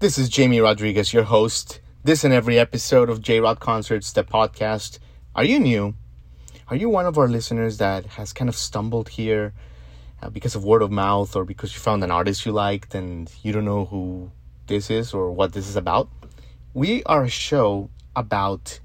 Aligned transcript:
This 0.00 0.16
is 0.16 0.28
Jamie 0.28 0.60
Rodriguez, 0.60 1.12
your 1.12 1.24
host. 1.24 1.80
This 2.04 2.22
and 2.22 2.32
every 2.32 2.56
episode 2.56 3.10
of 3.10 3.20
J 3.20 3.40
Rod 3.40 3.58
Concerts, 3.58 4.12
the 4.12 4.22
podcast. 4.22 5.00
Are 5.34 5.42
you 5.42 5.58
new? 5.58 5.96
Are 6.68 6.76
you 6.76 6.88
one 6.88 7.04
of 7.04 7.18
our 7.18 7.26
listeners 7.26 7.78
that 7.78 8.06
has 8.06 8.32
kind 8.32 8.48
of 8.48 8.54
stumbled 8.54 9.08
here 9.08 9.52
uh, 10.22 10.30
because 10.30 10.54
of 10.54 10.62
word 10.62 10.82
of 10.82 10.92
mouth 10.92 11.34
or 11.34 11.44
because 11.44 11.74
you 11.74 11.80
found 11.80 12.04
an 12.04 12.12
artist 12.12 12.46
you 12.46 12.52
liked 12.52 12.94
and 12.94 13.28
you 13.42 13.50
don't 13.50 13.64
know 13.64 13.86
who 13.86 14.30
this 14.68 14.88
is 14.88 15.12
or 15.12 15.32
what 15.32 15.52
this 15.52 15.66
is 15.68 15.74
about? 15.74 16.08
We 16.74 17.02
are 17.02 17.24
a 17.24 17.28
show 17.28 17.90
about 18.14 18.78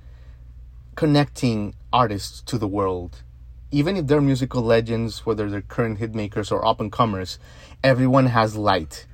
connecting 0.96 1.76
artists 1.94 2.42
to 2.42 2.58
the 2.58 2.68
world 2.68 3.22
even 3.70 3.98
if 3.98 4.06
they're 4.06 4.22
musical 4.22 4.62
legends, 4.62 5.26
whether 5.26 5.50
they're 5.50 5.62
current 5.62 6.00
hitmakers 6.00 6.52
or 6.52 6.64
up 6.64 6.80
and 6.80 6.92
comers, 6.92 7.40
everyone 7.84 8.28
has 8.28 8.56
light, 8.56 9.08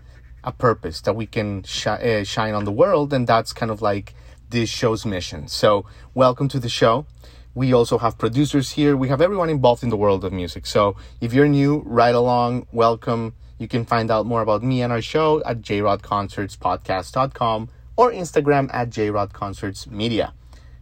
a 0.44 0.52
purpose 0.52 1.02
that 1.02 1.16
we 1.16 1.26
can 1.26 1.64
sh- 1.64 1.88
uh, 1.88 2.24
shine 2.24 2.54
on 2.54 2.66
the 2.66 2.72
world, 2.72 3.12
and 3.14 3.26
that's 3.28 3.54
kind 3.54 3.72
of 3.72 3.82
like 3.82 4.14
this 4.50 4.70
show's 4.70 5.06
mission. 5.06 5.48
So, 5.48 5.86
welcome 6.14 6.48
to 6.50 6.60
the 6.60 6.70
show. 6.70 7.06
We 7.54 7.74
also 7.74 7.98
have 7.98 8.18
producers 8.18 8.72
here. 8.72 8.96
We 8.96 9.10
have 9.10 9.22
everyone 9.22 9.50
involved 9.50 9.84
in 9.84 9.90
the 9.90 9.98
world 9.98 10.24
of 10.24 10.32
music. 10.32 10.66
So, 10.66 10.96
if 11.22 11.34
you're 11.34 11.48
new, 11.48 11.84
right 11.86 12.16
along, 12.16 12.68
welcome. 12.72 13.34
You 13.58 13.68
can 13.68 13.86
find 13.86 14.10
out 14.10 14.26
more 14.26 14.42
about 14.42 14.64
me 14.64 14.82
and 14.82 14.94
our 14.94 15.02
show 15.02 15.44
at 15.46 15.62
jrodconcertspodcast.com 15.62 17.70
or 17.98 18.12
Instagram 18.12 18.70
at 18.74 18.90
jrodconcertsmedia. 18.90 20.32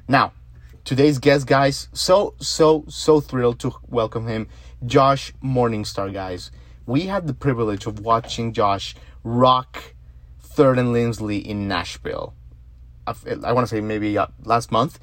Now, 0.07 0.33
today's 0.85 1.17
guest, 1.17 1.47
guys. 1.47 1.89
So, 1.91 2.35
so, 2.39 2.85
so 2.87 3.19
thrilled 3.19 3.59
to 3.61 3.73
welcome 3.87 4.27
him, 4.27 4.47
Josh 4.85 5.33
Morningstar, 5.43 6.13
guys. 6.13 6.51
We 6.85 7.07
had 7.07 7.25
the 7.25 7.33
privilege 7.33 7.87
of 7.87 8.01
watching 8.01 8.53
Josh 8.53 8.95
rock 9.27 9.93
Third 10.39 10.79
and 10.79 10.91
Lindsley 10.93 11.37
in 11.37 11.67
Nashville. 11.67 12.33
I, 13.05 13.13
I 13.43 13.53
want 13.53 13.67
to 13.67 13.75
say 13.75 13.81
maybe 13.81 14.17
uh, 14.17 14.27
last 14.43 14.71
month. 14.71 14.99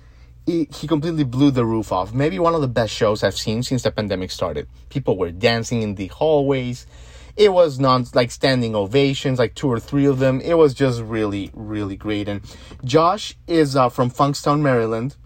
He, 0.47 0.67
completely 0.67 1.25
blew 1.25 1.50
the 1.50 1.64
roof 1.64 1.91
off. 1.91 2.12
Maybe 2.12 2.39
one 2.39 2.55
of 2.55 2.61
the 2.61 2.69
best 2.69 2.92
shows 2.92 3.22
I've 3.22 3.36
seen 3.36 3.62
since 3.62 3.83
the 3.83 3.91
pandemic 3.91 4.30
started. 4.30 4.69
People 4.91 5.17
were 5.17 5.30
dancing 5.30 5.80
in 5.80 5.95
the 5.95 6.08
hallways. 6.08 6.86
It 7.34 7.50
was 7.52 7.78
non 7.78 8.05
like 8.12 8.30
standing 8.30 8.75
ovations, 8.75 9.39
like 9.39 9.55
two 9.55 9.69
or 9.69 9.80
three 9.80 10.05
of 10.05 10.19
them. 10.19 10.42
It 10.42 10.55
was 10.55 10.75
just 10.75 11.00
really, 11.00 11.50
really 11.55 11.97
great. 11.97 12.28
And 12.28 12.42
Josh 12.84 13.36
is 13.47 13.75
uh, 13.75 13.89
from 13.89 14.11
Funkstown, 14.11 14.61
Maryland 14.61 15.17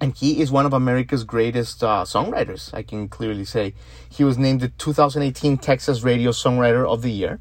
and 0.00 0.14
he 0.14 0.40
is 0.40 0.50
one 0.50 0.66
of 0.66 0.72
America's 0.72 1.24
greatest 1.24 1.82
uh, 1.82 2.04
songwriters. 2.04 2.72
I 2.74 2.82
can 2.82 3.08
clearly 3.08 3.44
say 3.44 3.74
he 4.08 4.24
was 4.24 4.36
named 4.36 4.60
the 4.60 4.68
2018 4.68 5.58
Texas 5.58 6.02
Radio 6.02 6.30
Songwriter 6.30 6.86
of 6.86 7.02
the 7.02 7.10
Year, 7.10 7.38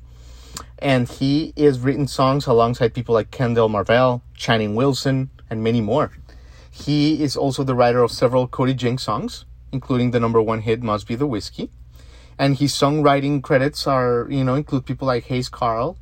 and 0.79 1.07
he 1.07 1.53
has 1.57 1.79
written 1.79 2.07
songs 2.07 2.47
alongside 2.47 2.93
people 2.93 3.13
like 3.13 3.31
Kendell 3.31 3.69
Marvel, 3.69 4.21
Channing 4.35 4.75
Wilson, 4.75 5.29
and 5.49 5.63
many 5.63 5.81
more. 5.81 6.11
He 6.69 7.23
is 7.23 7.37
also 7.37 7.63
the 7.63 7.75
writer 7.75 8.03
of 8.03 8.11
several 8.11 8.47
Cody 8.47 8.73
Jinks 8.73 9.03
songs, 9.03 9.45
including 9.71 10.11
the 10.11 10.19
number 10.19 10.41
one 10.41 10.61
hit 10.61 10.83
"Must 10.83 11.07
Be 11.07 11.15
the 11.15 11.27
Whiskey," 11.27 11.69
and 12.38 12.57
his 12.57 12.73
songwriting 12.73 13.41
credits 13.41 13.88
are 13.88 14.27
you 14.29 14.44
know 14.44 14.55
include 14.55 14.85
people 14.85 15.07
like 15.07 15.25
Hayes 15.25 15.49
Carll, 15.49 15.97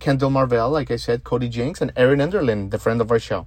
Kendell 0.00 0.32
Marvel, 0.32 0.70
like 0.70 0.90
I 0.90 0.96
said, 0.96 1.24
Cody 1.24 1.48
Jinks, 1.48 1.80
and 1.80 1.92
Erin 1.96 2.20
Enderlin, 2.20 2.70
the 2.70 2.78
friend 2.78 3.00
of 3.00 3.10
our 3.10 3.18
show. 3.18 3.46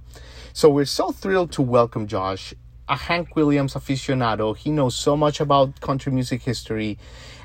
So 0.52 0.68
we're 0.68 0.84
so 0.84 1.12
thrilled 1.12 1.52
to 1.52 1.62
welcome 1.62 2.06
Josh, 2.06 2.54
a 2.88 2.96
Hank 2.96 3.36
Williams 3.36 3.74
aficionado. 3.74 4.56
He 4.56 4.70
knows 4.70 4.96
so 4.96 5.16
much 5.16 5.40
about 5.40 5.80
country 5.80 6.12
music 6.12 6.42
history, 6.42 6.98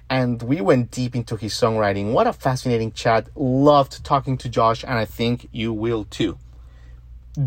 and 0.09 0.41
we 0.43 0.61
went 0.61 0.91
deep 0.91 1.16
into 1.16 1.35
his 1.35 1.53
songwriting. 1.53 2.11
What 2.11 2.27
a 2.27 2.33
fascinating 2.33 2.91
chat. 2.91 3.27
Loved 3.35 4.03
talking 4.03 4.38
to 4.39 4.49
Josh, 4.49 4.83
and 4.83 4.93
I 4.93 5.05
think 5.05 5.47
you 5.51 5.73
will 5.73 6.05
too. 6.05 6.38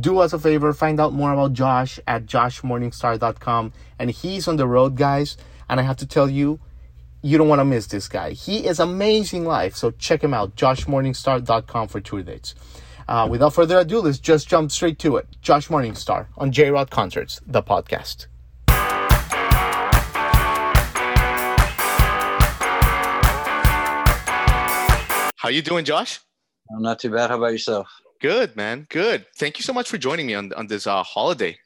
Do 0.00 0.18
us 0.18 0.32
a 0.32 0.38
favor, 0.38 0.72
find 0.72 1.00
out 1.00 1.14
more 1.14 1.32
about 1.32 1.54
Josh 1.54 1.98
at 2.06 2.26
joshmorningstar.com. 2.26 3.72
And 3.98 4.10
he's 4.10 4.46
on 4.46 4.56
the 4.56 4.66
road, 4.66 4.96
guys. 4.96 5.36
And 5.68 5.80
I 5.80 5.82
have 5.82 5.96
to 5.98 6.06
tell 6.06 6.28
you, 6.28 6.60
you 7.22 7.38
don't 7.38 7.48
want 7.48 7.60
to 7.60 7.64
miss 7.64 7.86
this 7.86 8.06
guy. 8.08 8.32
He 8.32 8.66
is 8.66 8.80
amazing 8.80 9.44
live. 9.44 9.76
So 9.76 9.90
check 9.92 10.22
him 10.22 10.34
out, 10.34 10.56
joshmorningstar.com 10.56 11.88
for 11.88 12.00
tour 12.00 12.22
dates. 12.22 12.54
Uh, 13.08 13.26
without 13.30 13.54
further 13.54 13.78
ado, 13.78 14.00
let's 14.00 14.18
just 14.18 14.48
jump 14.48 14.70
straight 14.70 14.98
to 14.98 15.16
it. 15.16 15.26
Josh 15.40 15.68
Morningstar 15.68 16.26
on 16.36 16.52
J 16.52 16.70
Rod 16.70 16.90
Concerts, 16.90 17.40
the 17.46 17.62
podcast. 17.62 18.26
How 25.48 25.52
you 25.52 25.62
doing, 25.62 25.86
Josh? 25.86 26.20
I'm 26.70 26.82
not 26.82 26.98
too 26.98 27.08
bad. 27.08 27.30
How 27.30 27.38
about 27.38 27.52
yourself? 27.52 27.88
Good, 28.20 28.54
man. 28.54 28.86
Good. 28.90 29.24
Thank 29.38 29.56
you 29.56 29.62
so 29.62 29.72
much 29.72 29.88
for 29.88 29.96
joining 29.96 30.26
me 30.26 30.34
on 30.34 30.52
on 30.52 30.66
this 30.66 30.86
uh, 30.86 31.02
holiday. 31.02 31.56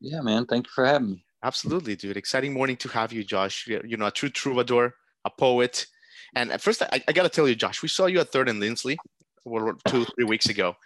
Yeah, 0.00 0.22
man. 0.22 0.46
Thank 0.46 0.66
you 0.66 0.72
for 0.74 0.86
having 0.86 1.10
me. 1.10 1.24
Absolutely, 1.42 1.94
dude. 1.94 2.16
Exciting 2.16 2.54
morning 2.54 2.78
to 2.78 2.88
have 2.88 3.12
you, 3.12 3.22
Josh. 3.24 3.66
You 3.66 3.98
know, 3.98 4.06
a 4.06 4.10
true 4.10 4.30
troubadour, 4.30 4.94
a 5.26 5.30
poet. 5.38 5.84
And 6.36 6.50
at 6.50 6.62
first, 6.62 6.80
I, 6.80 7.02
I 7.06 7.12
got 7.12 7.24
to 7.24 7.28
tell 7.28 7.46
you, 7.46 7.54
Josh, 7.54 7.82
we 7.82 7.90
saw 7.90 8.06
you 8.06 8.18
at 8.20 8.32
Third 8.32 8.48
and 8.48 8.60
Lindsley 8.60 8.96
two, 9.88 10.06
three 10.06 10.24
weeks 10.24 10.48
ago, 10.48 10.76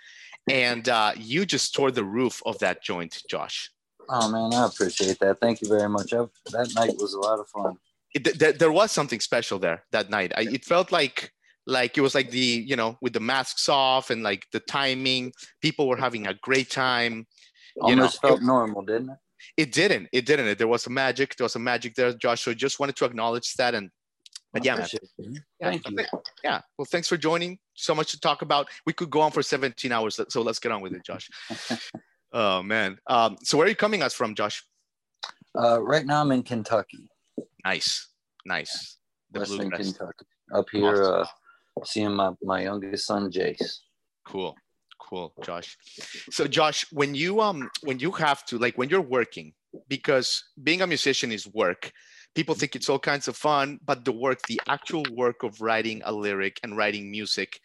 and 0.50 0.88
uh, 0.88 1.12
you 1.16 1.46
just 1.46 1.76
tore 1.76 1.92
the 1.92 2.02
roof 2.02 2.42
of 2.44 2.58
that 2.58 2.82
joint, 2.82 3.22
Josh. 3.30 3.70
Oh 4.08 4.28
man, 4.28 4.52
I 4.52 4.66
appreciate 4.66 5.20
that. 5.20 5.38
Thank 5.38 5.62
you 5.62 5.68
very 5.68 5.88
much. 5.88 6.12
I, 6.12 6.24
that 6.50 6.72
night 6.74 6.96
was 6.98 7.14
a 7.14 7.20
lot 7.20 7.38
of 7.38 7.46
fun. 7.50 7.76
It, 8.16 8.24
th- 8.24 8.58
there 8.58 8.72
was 8.72 8.90
something 8.90 9.20
special 9.20 9.60
there 9.60 9.84
that 9.92 10.10
night. 10.10 10.32
I, 10.36 10.40
it 10.50 10.64
felt 10.64 10.90
like 10.90 11.32
like 11.66 11.96
it 11.96 12.00
was 12.00 12.14
like 12.14 12.30
the 12.30 12.64
you 12.66 12.76
know 12.76 12.98
with 13.00 13.12
the 13.12 13.20
masks 13.20 13.68
off 13.68 14.10
and 14.10 14.22
like 14.22 14.46
the 14.52 14.60
timing. 14.60 15.32
People 15.60 15.88
were 15.88 15.96
having 15.96 16.26
a 16.26 16.34
great 16.42 16.70
time. 16.70 17.26
Almost 17.80 18.22
know, 18.22 18.28
felt 18.28 18.40
it, 18.40 18.44
normal, 18.44 18.82
didn't 18.82 19.10
it? 19.10 19.18
It 19.56 19.72
didn't. 19.72 20.08
It 20.12 20.26
didn't. 20.26 20.46
it, 20.46 20.58
There 20.58 20.68
was 20.68 20.86
a 20.86 20.90
magic. 20.90 21.36
There 21.36 21.44
was 21.44 21.56
a 21.56 21.60
magic 21.60 21.94
there, 21.94 22.12
Josh. 22.12 22.42
So 22.42 22.54
just 22.54 22.80
wanted 22.80 22.96
to 22.96 23.04
acknowledge 23.04 23.54
that 23.54 23.74
and 23.74 23.90
but 24.52 24.64
yeah, 24.64 24.76
man. 24.76 24.86
Yeah, 25.18 25.70
Thank 25.70 25.88
you. 25.88 25.96
Yeah. 26.44 26.60
Well, 26.76 26.84
thanks 26.84 27.08
for 27.08 27.16
joining. 27.16 27.58
So 27.74 27.94
much 27.94 28.10
to 28.10 28.20
talk 28.20 28.42
about. 28.42 28.68
We 28.84 28.92
could 28.92 29.08
go 29.08 29.22
on 29.22 29.30
for 29.30 29.42
17 29.42 29.90
hours. 29.90 30.20
So 30.28 30.42
let's 30.42 30.58
get 30.58 30.72
on 30.72 30.82
with 30.82 30.92
it, 30.92 31.04
Josh. 31.04 31.28
oh 32.32 32.62
man. 32.62 32.98
Um, 33.06 33.38
so 33.42 33.56
where 33.56 33.66
are 33.66 33.70
you 33.70 33.76
coming 33.76 34.02
us 34.02 34.12
from, 34.12 34.34
Josh? 34.34 34.62
Uh, 35.58 35.82
right 35.82 36.04
now 36.04 36.20
I'm 36.20 36.32
in 36.32 36.42
Kentucky. 36.42 37.08
Nice. 37.64 38.08
Nice. 38.44 38.98
The 39.30 39.40
Western 39.40 39.70
Kentucky. 39.70 40.26
Up 40.54 40.66
here, 40.70 41.02
uh, 41.02 41.26
seeing 41.84 42.14
my, 42.14 42.32
my 42.42 42.62
youngest 42.62 43.06
son, 43.06 43.30
Jace. 43.30 43.78
Cool. 44.26 44.54
Cool, 45.00 45.34
Josh. 45.42 45.76
So 46.30 46.46
Josh, 46.46 46.86
when 46.92 47.14
you 47.14 47.40
um 47.40 47.68
when 47.82 47.98
you 47.98 48.12
have 48.12 48.44
to 48.46 48.58
like 48.58 48.78
when 48.78 48.88
you're 48.88 49.00
working, 49.00 49.52
because 49.88 50.44
being 50.62 50.80
a 50.80 50.86
musician 50.86 51.32
is 51.32 51.46
work 51.46 51.92
people 52.34 52.54
think 52.54 52.74
it's 52.74 52.88
all 52.88 52.98
kinds 52.98 53.28
of 53.28 53.36
fun 53.36 53.78
but 53.84 54.04
the 54.04 54.12
work 54.12 54.40
the 54.48 54.60
actual 54.68 55.04
work 55.12 55.42
of 55.42 55.60
writing 55.60 56.02
a 56.04 56.12
lyric 56.12 56.58
and 56.62 56.76
writing 56.76 57.10
music 57.10 57.60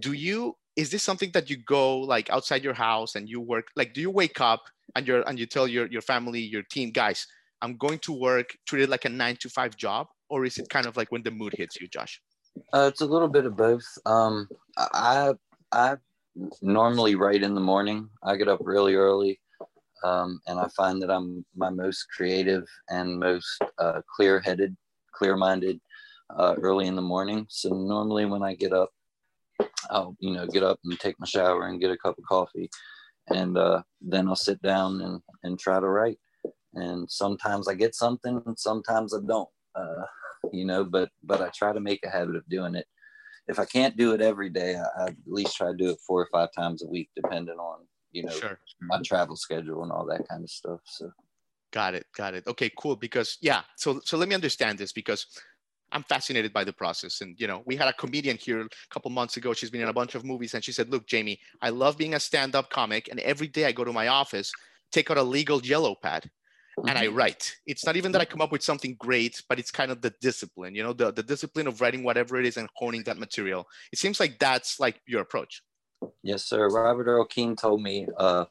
do 0.00 0.12
you 0.12 0.56
is 0.76 0.90
this 0.90 1.02
something 1.02 1.30
that 1.32 1.50
you 1.50 1.56
go 1.56 1.98
like 1.98 2.30
outside 2.30 2.64
your 2.64 2.74
house 2.74 3.14
and 3.14 3.28
you 3.28 3.40
work 3.40 3.68
like 3.76 3.92
do 3.92 4.00
you 4.00 4.10
wake 4.10 4.40
up 4.40 4.62
and 4.96 5.06
you're 5.06 5.22
and 5.28 5.38
you 5.38 5.46
tell 5.46 5.66
your 5.66 5.86
your 5.86 6.02
family 6.02 6.40
your 6.40 6.62
team 6.70 6.90
guys 6.90 7.26
i'm 7.62 7.76
going 7.76 7.98
to 7.98 8.12
work 8.12 8.56
treat 8.66 8.82
it 8.82 8.90
like 8.90 9.04
a 9.04 9.08
nine 9.08 9.36
to 9.40 9.48
five 9.48 9.76
job 9.76 10.06
or 10.28 10.44
is 10.44 10.58
it 10.58 10.68
kind 10.68 10.86
of 10.86 10.96
like 10.96 11.10
when 11.12 11.22
the 11.22 11.30
mood 11.30 11.52
hits 11.56 11.80
you 11.80 11.88
josh 11.88 12.20
uh, 12.72 12.86
it's 12.90 13.00
a 13.00 13.06
little 13.06 13.28
bit 13.28 13.46
of 13.46 13.56
both 13.56 13.84
um 14.06 14.48
i 14.78 15.32
i 15.72 15.96
normally 16.62 17.14
write 17.14 17.42
in 17.42 17.54
the 17.54 17.60
morning 17.60 18.08
i 18.22 18.36
get 18.36 18.48
up 18.48 18.60
really 18.62 18.94
early 18.94 19.40
um, 20.02 20.40
and 20.46 20.58
I 20.58 20.68
find 20.76 21.00
that 21.02 21.10
I'm 21.10 21.44
my 21.54 21.70
most 21.70 22.06
creative 22.14 22.66
and 22.88 23.18
most 23.18 23.62
uh, 23.78 24.00
clear-headed, 24.16 24.76
clear-minded 25.14 25.80
uh, 26.36 26.54
early 26.60 26.86
in 26.86 26.96
the 26.96 27.02
morning. 27.02 27.46
So 27.48 27.70
normally 27.70 28.24
when 28.24 28.42
I 28.42 28.54
get 28.54 28.72
up, 28.72 28.90
I'll 29.90 30.16
you 30.20 30.32
know 30.32 30.46
get 30.46 30.62
up 30.62 30.78
and 30.84 30.98
take 30.98 31.18
my 31.18 31.26
shower 31.26 31.66
and 31.66 31.80
get 31.80 31.90
a 31.90 31.98
cup 31.98 32.16
of 32.16 32.24
coffee, 32.24 32.70
and 33.28 33.58
uh, 33.58 33.82
then 34.00 34.28
I'll 34.28 34.36
sit 34.36 34.60
down 34.62 35.00
and 35.02 35.20
and 35.42 35.58
try 35.58 35.80
to 35.80 35.88
write. 35.88 36.18
And 36.74 37.10
sometimes 37.10 37.68
I 37.68 37.74
get 37.74 37.94
something, 37.94 38.40
and 38.46 38.58
sometimes 38.58 39.14
I 39.14 39.18
don't. 39.26 39.48
Uh, 39.74 40.04
you 40.52 40.64
know, 40.64 40.84
but 40.84 41.10
but 41.22 41.40
I 41.40 41.50
try 41.50 41.72
to 41.72 41.80
make 41.80 42.04
a 42.04 42.10
habit 42.10 42.36
of 42.36 42.48
doing 42.48 42.74
it. 42.74 42.86
if 43.48 43.58
I 43.58 43.64
can't 43.64 43.96
do 43.96 44.12
it 44.14 44.20
every 44.20 44.50
day, 44.50 44.76
I, 44.76 45.02
I 45.02 45.06
at 45.08 45.16
least 45.26 45.56
try 45.56 45.68
to 45.68 45.76
do 45.76 45.90
it 45.90 45.98
four 46.06 46.20
or 46.22 46.28
five 46.32 46.50
times 46.56 46.82
a 46.82 46.88
week, 46.88 47.10
depending 47.16 47.56
on 47.56 47.86
you 48.12 48.24
know 48.24 48.32
sure. 48.32 48.58
my 48.80 49.00
travel 49.04 49.36
schedule 49.36 49.82
and 49.82 49.92
all 49.92 50.06
that 50.06 50.28
kind 50.28 50.42
of 50.42 50.50
stuff. 50.50 50.80
So. 50.86 51.10
Got 51.72 51.94
it. 51.94 52.06
Got 52.16 52.34
it. 52.34 52.46
Okay, 52.48 52.70
cool. 52.76 52.96
Because 52.96 53.38
yeah, 53.40 53.62
so 53.76 54.00
so 54.04 54.16
let 54.16 54.28
me 54.28 54.34
understand 54.34 54.78
this 54.78 54.92
because 54.92 55.26
I'm 55.92 56.02
fascinated 56.04 56.52
by 56.52 56.64
the 56.64 56.72
process. 56.72 57.20
And 57.20 57.38
you 57.38 57.46
know, 57.46 57.62
we 57.66 57.76
had 57.76 57.88
a 57.88 57.92
comedian 57.92 58.36
here 58.36 58.60
a 58.60 58.68
couple 58.90 59.10
months 59.10 59.36
ago. 59.36 59.52
She's 59.52 59.70
been 59.70 59.80
in 59.80 59.88
a 59.88 59.92
bunch 59.92 60.14
of 60.14 60.24
movies, 60.24 60.54
and 60.54 60.64
she 60.64 60.72
said, 60.72 60.90
"Look, 60.90 61.06
Jamie, 61.06 61.38
I 61.62 61.70
love 61.70 61.96
being 61.96 62.14
a 62.14 62.20
stand-up 62.20 62.70
comic, 62.70 63.08
and 63.08 63.20
every 63.20 63.46
day 63.46 63.66
I 63.66 63.72
go 63.72 63.84
to 63.84 63.92
my 63.92 64.08
office, 64.08 64.52
take 64.92 65.10
out 65.10 65.18
a 65.18 65.22
legal 65.22 65.60
yellow 65.62 65.94
pad, 65.94 66.30
and 66.86 66.98
I 66.98 67.06
mm-hmm. 67.06 67.16
write. 67.16 67.56
It's 67.66 67.84
not 67.84 67.96
even 67.96 68.12
that 68.12 68.20
I 68.20 68.24
come 68.24 68.40
up 68.40 68.52
with 68.52 68.62
something 68.62 68.96
great, 68.98 69.42
but 69.48 69.58
it's 69.58 69.70
kind 69.70 69.90
of 69.90 70.00
the 70.00 70.12
discipline, 70.20 70.74
you 70.74 70.82
know, 70.82 70.92
the, 70.92 71.12
the 71.12 71.22
discipline 71.22 71.66
of 71.66 71.80
writing 71.80 72.02
whatever 72.02 72.38
it 72.38 72.46
is 72.46 72.56
and 72.56 72.68
honing 72.74 73.02
that 73.04 73.18
material. 73.18 73.66
It 73.92 73.98
seems 73.98 74.20
like 74.20 74.38
that's 74.38 74.80
like 74.80 75.00
your 75.06 75.20
approach. 75.20 75.62
Yes, 76.22 76.44
sir. 76.44 76.68
Robert 76.68 77.06
Earl 77.06 77.26
Keen 77.26 77.56
told 77.56 77.82
me 77.82 78.06
uh, 78.16 78.46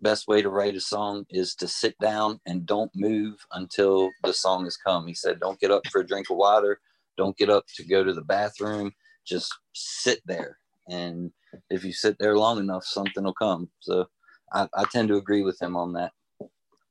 best 0.00 0.26
way 0.26 0.42
to 0.42 0.50
write 0.50 0.74
a 0.74 0.80
song 0.80 1.24
is 1.30 1.54
to 1.56 1.68
sit 1.68 1.96
down 2.00 2.40
and 2.46 2.66
don't 2.66 2.90
move 2.94 3.34
until 3.52 4.10
the 4.24 4.32
song 4.32 4.64
has 4.64 4.76
come. 4.76 5.06
He 5.06 5.14
said, 5.14 5.40
don't 5.40 5.60
get 5.60 5.70
up 5.70 5.86
for 5.88 6.00
a 6.00 6.06
drink 6.06 6.30
of 6.30 6.36
water. 6.36 6.80
Don't 7.16 7.36
get 7.36 7.50
up 7.50 7.64
to 7.76 7.84
go 7.84 8.02
to 8.02 8.12
the 8.12 8.22
bathroom. 8.22 8.92
Just 9.24 9.52
sit 9.72 10.20
there. 10.26 10.58
And 10.88 11.30
if 11.68 11.84
you 11.84 11.92
sit 11.92 12.16
there 12.18 12.36
long 12.36 12.58
enough, 12.58 12.84
something 12.84 13.22
will 13.22 13.34
come. 13.34 13.68
So 13.80 14.06
I, 14.52 14.68
I 14.74 14.84
tend 14.90 15.08
to 15.08 15.16
agree 15.16 15.42
with 15.42 15.60
him 15.60 15.76
on 15.76 15.92
that. 15.92 16.12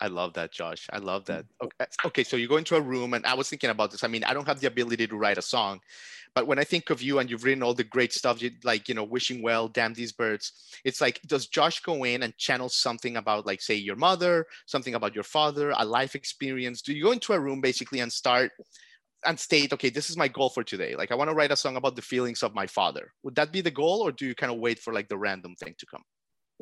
I 0.01 0.07
love 0.07 0.33
that, 0.33 0.51
Josh. 0.51 0.87
I 0.91 0.97
love 0.99 1.25
that. 1.25 1.45
Mm. 1.61 1.65
Okay. 1.65 1.85
okay, 2.05 2.23
so 2.23 2.37
you 2.37 2.47
go 2.47 2.57
into 2.57 2.75
a 2.75 2.81
room, 2.81 3.13
and 3.13 3.25
I 3.25 3.33
was 3.33 3.49
thinking 3.49 3.69
about 3.69 3.91
this. 3.91 4.03
I 4.03 4.07
mean, 4.07 4.23
I 4.23 4.33
don't 4.33 4.47
have 4.47 4.59
the 4.59 4.67
ability 4.67 5.07
to 5.07 5.17
write 5.17 5.37
a 5.37 5.41
song, 5.41 5.81
but 6.33 6.47
when 6.47 6.59
I 6.59 6.63
think 6.63 6.89
of 6.89 7.01
you 7.01 7.19
and 7.19 7.29
you've 7.29 7.43
written 7.43 7.63
all 7.63 7.73
the 7.73 7.83
great 7.83 8.13
stuff, 8.13 8.41
you, 8.41 8.51
like 8.63 8.87
you 8.87 8.95
know, 8.95 9.03
wishing 9.03 9.41
well, 9.41 9.67
damn 9.67 9.93
these 9.93 10.11
birds. 10.11 10.53
It's 10.85 11.01
like, 11.01 11.21
does 11.27 11.47
Josh 11.47 11.81
go 11.81 12.03
in 12.03 12.23
and 12.23 12.37
channel 12.37 12.69
something 12.69 13.17
about, 13.17 13.45
like, 13.45 13.61
say, 13.61 13.75
your 13.75 13.95
mother, 13.97 14.45
something 14.65 14.95
about 14.95 15.15
your 15.15 15.23
father, 15.23 15.73
a 15.77 15.85
life 15.85 16.15
experience? 16.15 16.81
Do 16.81 16.93
you 16.93 17.03
go 17.03 17.11
into 17.11 17.33
a 17.33 17.39
room 17.39 17.61
basically 17.61 17.99
and 17.99 18.11
start 18.11 18.51
and 19.25 19.37
state, 19.37 19.73
okay, 19.73 19.89
this 19.89 20.09
is 20.09 20.15
my 20.15 20.29
goal 20.29 20.49
for 20.49 20.63
today. 20.63 20.95
Like, 20.95 21.11
I 21.11 21.15
want 21.15 21.29
to 21.29 21.35
write 21.35 21.51
a 21.51 21.57
song 21.57 21.75
about 21.75 21.97
the 21.97 22.01
feelings 22.01 22.41
of 22.41 22.55
my 22.55 22.67
father. 22.67 23.11
Would 23.23 23.35
that 23.35 23.51
be 23.51 23.59
the 23.59 23.71
goal, 23.71 24.01
or 24.01 24.13
do 24.13 24.25
you 24.25 24.33
kind 24.33 24.51
of 24.51 24.59
wait 24.59 24.79
for 24.79 24.93
like 24.93 25.09
the 25.09 25.17
random 25.17 25.55
thing 25.55 25.75
to 25.77 25.85
come? 25.85 26.03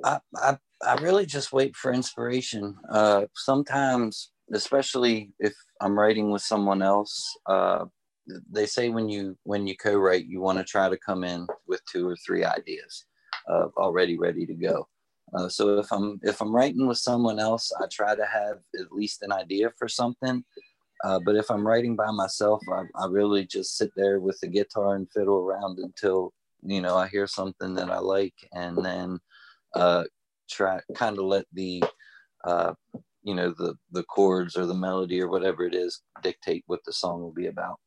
I, 0.03 0.19
I, 0.35 0.57
I 0.85 0.95
really 0.95 1.25
just 1.25 1.53
wait 1.53 1.75
for 1.75 1.91
inspiration. 1.91 2.75
Uh, 2.89 3.25
sometimes, 3.35 4.31
especially 4.53 5.31
if 5.39 5.53
I'm 5.81 5.97
writing 5.97 6.31
with 6.31 6.41
someone 6.41 6.81
else, 6.81 7.37
uh, 7.47 7.85
they 8.51 8.65
say 8.65 8.89
when 8.89 9.07
you 9.07 9.37
when 9.43 9.67
you 9.67 9.77
co-write, 9.77 10.25
you 10.25 10.41
want 10.41 10.57
to 10.57 10.63
try 10.63 10.89
to 10.89 10.97
come 10.97 11.23
in 11.23 11.47
with 11.67 11.81
two 11.91 12.07
or 12.07 12.15
three 12.17 12.43
ideas 12.43 13.05
uh, 13.49 13.67
already 13.77 14.17
ready 14.17 14.45
to 14.45 14.53
go. 14.53 14.87
Uh, 15.33 15.49
so 15.49 15.77
if 15.77 15.91
I'm 15.91 16.19
if 16.23 16.41
I'm 16.41 16.55
writing 16.55 16.87
with 16.87 16.97
someone 16.97 17.39
else, 17.39 17.71
I 17.81 17.85
try 17.91 18.15
to 18.15 18.25
have 18.25 18.57
at 18.79 18.91
least 18.91 19.23
an 19.23 19.31
idea 19.31 19.71
for 19.77 19.87
something. 19.87 20.43
Uh, 21.03 21.19
but 21.23 21.35
if 21.35 21.51
I'm 21.51 21.65
writing 21.65 21.95
by 21.95 22.11
myself, 22.11 22.61
I, 22.71 22.83
I 22.95 23.07
really 23.07 23.45
just 23.45 23.77
sit 23.77 23.91
there 23.95 24.19
with 24.19 24.39
the 24.41 24.47
guitar 24.47 24.95
and 24.95 25.07
fiddle 25.11 25.37
around 25.37 25.79
until 25.79 26.33
you 26.63 26.81
know 26.81 26.97
I 26.97 27.07
hear 27.07 27.27
something 27.27 27.75
that 27.75 27.89
I 27.89 27.99
like, 27.99 28.35
and 28.53 28.83
then 28.83 29.19
uh, 29.75 30.03
try 30.49 30.79
kind 30.95 31.17
of 31.17 31.25
let 31.25 31.45
the 31.53 31.83
uh, 32.43 32.73
you 33.23 33.35
know 33.35 33.53
the 33.57 33.75
the 33.91 34.03
chords 34.03 34.57
or 34.57 34.65
the 34.65 34.73
melody 34.73 35.21
or 35.21 35.27
whatever 35.27 35.65
it 35.65 35.75
is 35.75 36.01
dictate 36.21 36.63
what 36.67 36.79
the 36.85 36.93
song 36.93 37.21
will 37.21 37.33
be 37.33 37.47
about. 37.47 37.79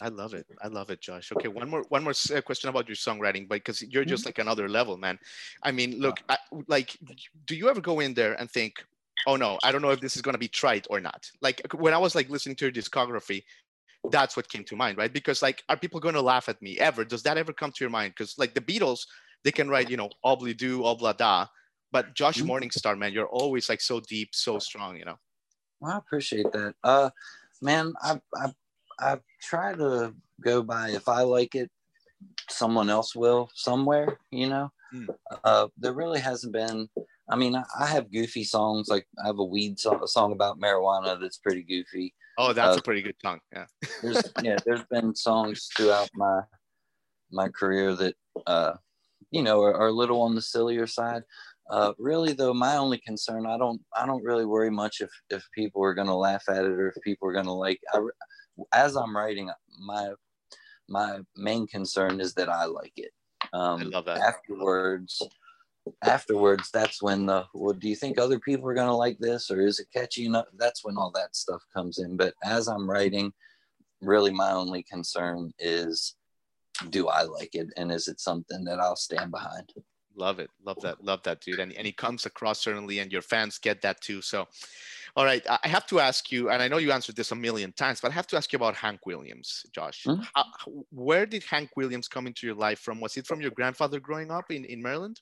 I 0.00 0.08
love 0.08 0.32
it. 0.32 0.46
I 0.62 0.68
love 0.68 0.90
it, 0.90 1.00
Josh. 1.00 1.32
Okay, 1.32 1.48
one 1.48 1.68
more 1.68 1.84
one 1.88 2.04
more 2.04 2.14
uh, 2.34 2.40
question 2.40 2.70
about 2.70 2.86
your 2.86 2.94
songwriting, 2.94 3.48
because 3.48 3.82
you're 3.82 4.04
just 4.04 4.22
mm-hmm. 4.22 4.28
like 4.28 4.38
another 4.38 4.68
level, 4.68 4.96
man. 4.96 5.18
I 5.64 5.72
mean, 5.72 5.98
look, 5.98 6.20
I, 6.28 6.38
like, 6.68 6.96
do 7.46 7.56
you 7.56 7.68
ever 7.68 7.80
go 7.80 7.98
in 7.98 8.14
there 8.14 8.34
and 8.34 8.48
think, 8.48 8.74
oh 9.26 9.34
no, 9.34 9.58
I 9.64 9.72
don't 9.72 9.82
know 9.82 9.90
if 9.90 10.00
this 10.00 10.14
is 10.14 10.22
gonna 10.22 10.38
be 10.38 10.48
trite 10.48 10.86
or 10.88 11.00
not? 11.00 11.28
Like 11.42 11.60
when 11.74 11.94
I 11.94 11.98
was 11.98 12.14
like 12.14 12.30
listening 12.30 12.54
to 12.56 12.66
your 12.66 12.72
discography, 12.72 13.42
that's 14.10 14.36
what 14.36 14.48
came 14.48 14.62
to 14.64 14.76
mind, 14.76 14.98
right? 14.98 15.12
Because 15.12 15.42
like, 15.42 15.64
are 15.68 15.76
people 15.76 15.98
gonna 15.98 16.22
laugh 16.22 16.48
at 16.48 16.62
me 16.62 16.78
ever? 16.78 17.04
Does 17.04 17.24
that 17.24 17.36
ever 17.36 17.52
come 17.52 17.72
to 17.72 17.82
your 17.82 17.90
mind? 17.90 18.14
Because 18.16 18.38
like 18.38 18.54
the 18.54 18.60
Beatles, 18.60 19.00
they 19.44 19.52
can 19.52 19.68
write, 19.68 19.90
you 19.90 19.96
know, 19.96 20.10
obli 20.24 20.56
do, 20.56 20.80
obla 20.80 21.16
da. 21.16 21.46
But 21.90 22.14
Josh 22.14 22.38
mm-hmm. 22.38 22.50
Morningstar, 22.50 22.98
man, 22.98 23.12
you're 23.12 23.28
always 23.28 23.68
like 23.68 23.80
so 23.80 24.00
deep, 24.00 24.30
so 24.32 24.58
strong, 24.58 24.96
you 24.96 25.04
know. 25.04 25.16
Well, 25.80 25.92
I 25.92 25.98
appreciate 25.98 26.50
that. 26.52 26.74
Uh 26.82 27.10
man, 27.62 27.94
I 28.02 28.20
I 28.36 28.52
I 28.98 29.18
try 29.40 29.74
to 29.74 30.14
go 30.40 30.62
by 30.62 30.90
if 30.90 31.08
I 31.08 31.22
like 31.22 31.54
it, 31.54 31.70
someone 32.50 32.90
else 32.90 33.14
will 33.14 33.48
somewhere, 33.54 34.18
you 34.30 34.48
know. 34.48 34.70
Mm. 34.94 35.08
Uh 35.44 35.68
there 35.78 35.92
really 35.92 36.20
hasn't 36.20 36.52
been 36.52 36.88
I 37.30 37.36
mean, 37.36 37.54
I, 37.54 37.64
I, 37.78 37.86
have 37.86 38.10
goofy 38.10 38.42
songs. 38.42 38.88
Like 38.88 39.06
I 39.22 39.26
have 39.26 39.38
a 39.38 39.44
weed 39.44 39.78
song, 39.78 40.00
a 40.02 40.08
song 40.08 40.32
about 40.32 40.58
marijuana 40.58 41.20
that's 41.20 41.36
pretty 41.36 41.62
goofy. 41.62 42.14
Oh, 42.38 42.52
that's 42.52 42.76
uh, 42.76 42.78
a 42.78 42.82
pretty 42.82 43.02
good 43.02 43.16
song. 43.20 43.40
Yeah. 43.52 43.66
there's, 44.02 44.22
yeah, 44.42 44.56
there's 44.64 44.84
been 44.90 45.14
songs 45.14 45.68
throughout 45.76 46.08
my 46.14 46.40
my 47.30 47.48
career 47.48 47.94
that 47.94 48.14
uh, 48.46 48.74
you 49.30 49.42
know, 49.42 49.60
are, 49.60 49.74
are 49.74 49.88
a 49.88 49.92
little 49.92 50.22
on 50.22 50.34
the 50.34 50.42
sillier 50.42 50.86
side. 50.86 51.22
Uh, 51.70 51.92
really 51.98 52.32
though, 52.32 52.54
my 52.54 52.76
only 52.76 52.98
concern, 52.98 53.46
I 53.46 53.58
don't, 53.58 53.80
I 53.96 54.06
don't 54.06 54.24
really 54.24 54.46
worry 54.46 54.70
much 54.70 55.00
if, 55.00 55.10
if 55.28 55.44
people 55.54 55.84
are 55.84 55.94
going 55.94 56.06
to 56.06 56.14
laugh 56.14 56.44
at 56.48 56.64
it 56.64 56.70
or 56.70 56.88
if 56.88 57.02
people 57.02 57.28
are 57.28 57.32
going 57.32 57.44
to 57.44 57.52
like, 57.52 57.80
I, 57.92 58.00
as 58.72 58.96
I'm 58.96 59.14
writing, 59.14 59.50
my, 59.78 60.12
my 60.88 61.20
main 61.36 61.66
concern 61.66 62.20
is 62.20 62.32
that 62.34 62.48
I 62.48 62.64
like 62.64 62.94
it. 62.96 63.10
Um, 63.52 63.82
I 63.82 63.84
love 63.84 64.06
that. 64.06 64.18
Afterwards, 64.18 65.22
afterwards, 66.02 66.70
that's 66.72 67.02
when 67.02 67.26
the, 67.26 67.44
well, 67.52 67.74
do 67.74 67.88
you 67.88 67.96
think 67.96 68.18
other 68.18 68.38
people 68.38 68.68
are 68.68 68.74
going 68.74 68.88
to 68.88 68.94
like 68.94 69.18
this 69.18 69.50
or 69.50 69.60
is 69.60 69.78
it 69.78 69.88
catchy 69.94 70.24
enough? 70.24 70.46
That's 70.56 70.84
when 70.84 70.96
all 70.96 71.10
that 71.14 71.36
stuff 71.36 71.62
comes 71.74 71.98
in. 71.98 72.16
But 72.16 72.32
as 72.42 72.68
I'm 72.68 72.88
writing, 72.88 73.30
really 74.00 74.32
my 74.32 74.52
only 74.52 74.84
concern 74.84 75.52
is 75.58 76.14
do 76.90 77.08
I 77.08 77.22
like 77.22 77.54
it 77.54 77.68
and 77.76 77.90
is 77.90 78.08
it 78.08 78.20
something 78.20 78.64
that 78.64 78.78
I'll 78.78 78.96
stand 78.96 79.30
behind? 79.30 79.72
Love 80.16 80.40
it. 80.40 80.50
Love 80.64 80.80
that. 80.82 81.02
Love 81.02 81.22
that, 81.22 81.40
dude. 81.40 81.60
And, 81.60 81.72
and 81.72 81.86
he 81.86 81.92
comes 81.92 82.26
across 82.26 82.58
certainly, 82.60 82.98
and 82.98 83.12
your 83.12 83.22
fans 83.22 83.56
get 83.58 83.80
that 83.82 84.00
too. 84.00 84.20
So, 84.20 84.48
all 85.16 85.24
right. 85.24 85.44
I 85.48 85.68
have 85.68 85.86
to 85.86 86.00
ask 86.00 86.32
you, 86.32 86.50
and 86.50 86.60
I 86.60 86.66
know 86.66 86.78
you 86.78 86.90
answered 86.90 87.14
this 87.14 87.30
a 87.30 87.36
million 87.36 87.72
times, 87.72 88.00
but 88.00 88.10
I 88.10 88.14
have 88.14 88.26
to 88.28 88.36
ask 88.36 88.52
you 88.52 88.56
about 88.56 88.74
Hank 88.74 89.06
Williams, 89.06 89.64
Josh. 89.72 90.04
Mm-hmm. 90.04 90.22
How, 90.34 90.44
where 90.90 91.24
did 91.24 91.44
Hank 91.44 91.70
Williams 91.76 92.08
come 92.08 92.26
into 92.26 92.46
your 92.48 92.56
life 92.56 92.80
from? 92.80 93.00
Was 93.00 93.16
it 93.16 93.28
from 93.28 93.40
your 93.40 93.52
grandfather 93.52 94.00
growing 94.00 94.32
up 94.32 94.50
in, 94.50 94.64
in 94.64 94.82
Maryland? 94.82 95.20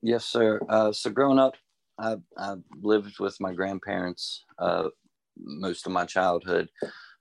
Yes, 0.00 0.24
sir. 0.24 0.60
Uh, 0.68 0.92
so, 0.92 1.10
growing 1.10 1.38
up, 1.38 1.54
I, 1.98 2.16
I 2.38 2.54
lived 2.80 3.20
with 3.20 3.36
my 3.38 3.52
grandparents 3.52 4.44
uh, 4.58 4.88
most 5.36 5.86
of 5.86 5.92
my 5.92 6.04
childhood 6.04 6.68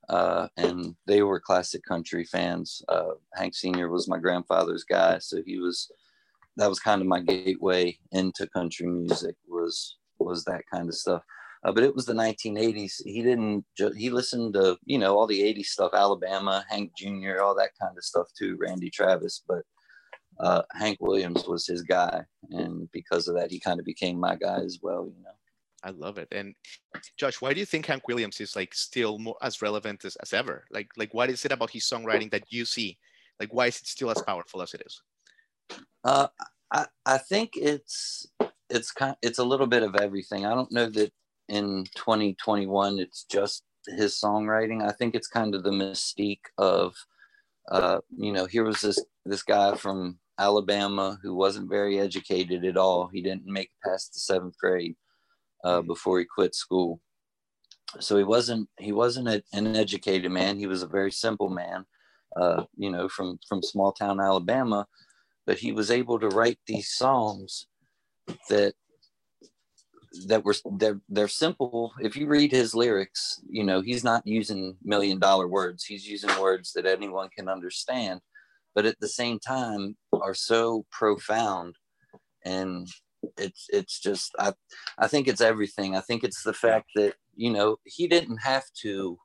uh, 0.09 0.47
and 0.57 0.95
they 1.05 1.21
were 1.21 1.39
classic 1.39 1.83
country 1.83 2.25
fans. 2.25 2.81
Uh, 2.89 3.11
Hank 3.35 3.55
Senior 3.55 3.89
was 3.89 4.07
my 4.07 4.17
grandfather's 4.17 4.83
guy, 4.83 5.19
so 5.19 5.41
he 5.45 5.59
was 5.59 5.91
that 6.57 6.69
was 6.69 6.79
kind 6.79 7.01
of 7.01 7.07
my 7.07 7.21
gateway 7.21 7.97
into 8.11 8.47
country 8.47 8.87
music 8.87 9.35
was 9.47 9.97
was 10.19 10.43
that 10.43 10.63
kind 10.71 10.89
of 10.89 10.95
stuff. 10.95 11.23
Uh, 11.63 11.71
but 11.71 11.83
it 11.83 11.95
was 11.95 12.05
the 12.05 12.13
1980s. 12.13 13.03
He 13.05 13.21
didn't. 13.21 13.63
Ju- 13.77 13.93
he 13.95 14.09
listened 14.09 14.55
to 14.55 14.77
you 14.85 14.97
know 14.97 15.15
all 15.17 15.27
the 15.27 15.41
80s 15.41 15.67
stuff, 15.67 15.91
Alabama, 15.93 16.65
Hank 16.69 16.91
Jr., 16.97 17.41
all 17.41 17.55
that 17.55 17.71
kind 17.79 17.97
of 17.97 18.03
stuff 18.03 18.27
too, 18.37 18.57
Randy 18.59 18.89
Travis. 18.89 19.43
But 19.47 19.63
uh, 20.39 20.63
Hank 20.73 20.97
Williams 20.99 21.47
was 21.47 21.67
his 21.67 21.83
guy, 21.83 22.23
and 22.49 22.89
because 22.91 23.27
of 23.27 23.35
that, 23.35 23.51
he 23.51 23.59
kind 23.59 23.79
of 23.79 23.85
became 23.85 24.19
my 24.19 24.35
guy 24.35 24.59
as 24.61 24.79
well. 24.81 25.05
You 25.05 25.23
know. 25.23 25.31
I 25.83 25.91
love 25.91 26.17
it. 26.17 26.27
And 26.31 26.55
Josh, 27.17 27.41
why 27.41 27.53
do 27.53 27.59
you 27.59 27.65
think 27.65 27.85
Hank 27.85 28.07
Williams 28.07 28.39
is 28.39 28.55
like 28.55 28.73
still 28.73 29.17
more 29.17 29.37
as 29.41 29.61
relevant 29.61 30.05
as, 30.05 30.15
as 30.17 30.33
ever? 30.33 30.65
Like, 30.71 30.89
like 30.97 31.13
what 31.13 31.29
is 31.29 31.45
it 31.45 31.51
about 31.51 31.71
his 31.71 31.85
songwriting 31.85 32.31
that 32.31 32.45
you 32.49 32.65
see? 32.65 32.97
Like, 33.39 33.53
why 33.53 33.67
is 33.67 33.77
it 33.77 33.87
still 33.87 34.11
as 34.11 34.21
powerful 34.21 34.61
as 34.61 34.73
it 34.73 34.83
is? 34.85 35.01
Uh, 36.03 36.27
I, 36.71 36.85
I 37.05 37.17
think 37.17 37.51
it's 37.55 38.27
it's 38.69 38.91
kind 38.91 39.15
it's 39.21 39.39
a 39.39 39.43
little 39.43 39.67
bit 39.67 39.83
of 39.83 39.95
everything. 39.95 40.45
I 40.45 40.53
don't 40.53 40.71
know 40.71 40.89
that 40.89 41.11
in 41.49 41.85
2021 41.95 42.99
it's 42.99 43.25
just 43.25 43.63
his 43.87 44.19
songwriting. 44.19 44.87
I 44.87 44.91
think 44.91 45.15
it's 45.15 45.27
kind 45.27 45.55
of 45.55 45.63
the 45.63 45.71
mystique 45.71 46.45
of 46.57 46.95
uh, 47.69 47.99
you 48.15 48.31
know, 48.31 48.45
here 48.45 48.63
was 48.63 48.81
this 48.81 49.03
this 49.25 49.43
guy 49.43 49.75
from 49.75 50.19
Alabama 50.39 51.19
who 51.21 51.35
wasn't 51.35 51.69
very 51.69 51.99
educated 51.99 52.65
at 52.65 52.77
all. 52.77 53.07
He 53.07 53.21
didn't 53.21 53.45
make 53.45 53.69
past 53.83 54.13
the 54.13 54.19
seventh 54.19 54.57
grade 54.57 54.95
uh, 55.63 55.77
mm-hmm. 55.77 55.87
before 55.87 56.19
he 56.19 56.25
quit 56.25 56.55
school. 56.55 56.99
So 57.99 58.17
he 58.17 58.23
wasn't 58.23 58.69
he 58.79 58.91
wasn't 58.91 59.27
a, 59.27 59.43
an 59.53 59.75
educated 59.75 60.31
man. 60.31 60.57
He 60.57 60.67
was 60.67 60.81
a 60.81 60.87
very 60.87 61.11
simple 61.11 61.49
man, 61.49 61.85
uh, 62.39 62.63
you 62.77 62.89
know, 62.89 63.09
from 63.09 63.39
from 63.47 63.61
small 63.61 63.91
town 63.91 64.21
Alabama. 64.21 64.87
But 65.45 65.57
he 65.57 65.71
was 65.71 65.91
able 65.91 66.19
to 66.19 66.29
write 66.29 66.59
these 66.67 66.89
songs 66.89 67.67
that 68.49 68.73
that 70.27 70.43
were 70.43 70.55
they're, 70.77 70.99
they're 71.07 71.27
simple 71.27 71.93
if 72.01 72.15
you 72.15 72.27
read 72.27 72.51
his 72.51 72.75
lyrics 72.75 73.41
you 73.49 73.63
know 73.63 73.79
he's 73.79 74.03
not 74.03 74.25
using 74.27 74.75
million 74.83 75.17
dollar 75.19 75.47
words 75.47 75.85
he's 75.85 76.05
using 76.05 76.29
words 76.39 76.73
that 76.73 76.85
anyone 76.85 77.29
can 77.29 77.47
understand 77.47 78.19
but 78.75 78.85
at 78.85 78.99
the 78.99 79.07
same 79.07 79.39
time 79.39 79.95
are 80.21 80.33
so 80.33 80.85
profound 80.91 81.75
and 82.45 82.87
it's 83.37 83.67
it's 83.69 83.99
just 83.99 84.31
i 84.39 84.53
i 84.97 85.07
think 85.07 85.27
it's 85.27 85.41
everything. 85.41 85.95
I 85.95 86.01
think 86.01 86.23
it's 86.23 86.43
the 86.43 86.53
fact 86.53 86.91
that 86.95 87.15
you 87.35 87.51
know 87.51 87.77
he 87.85 88.07
didn't 88.07 88.37
have 88.37 88.65
to 88.81 89.17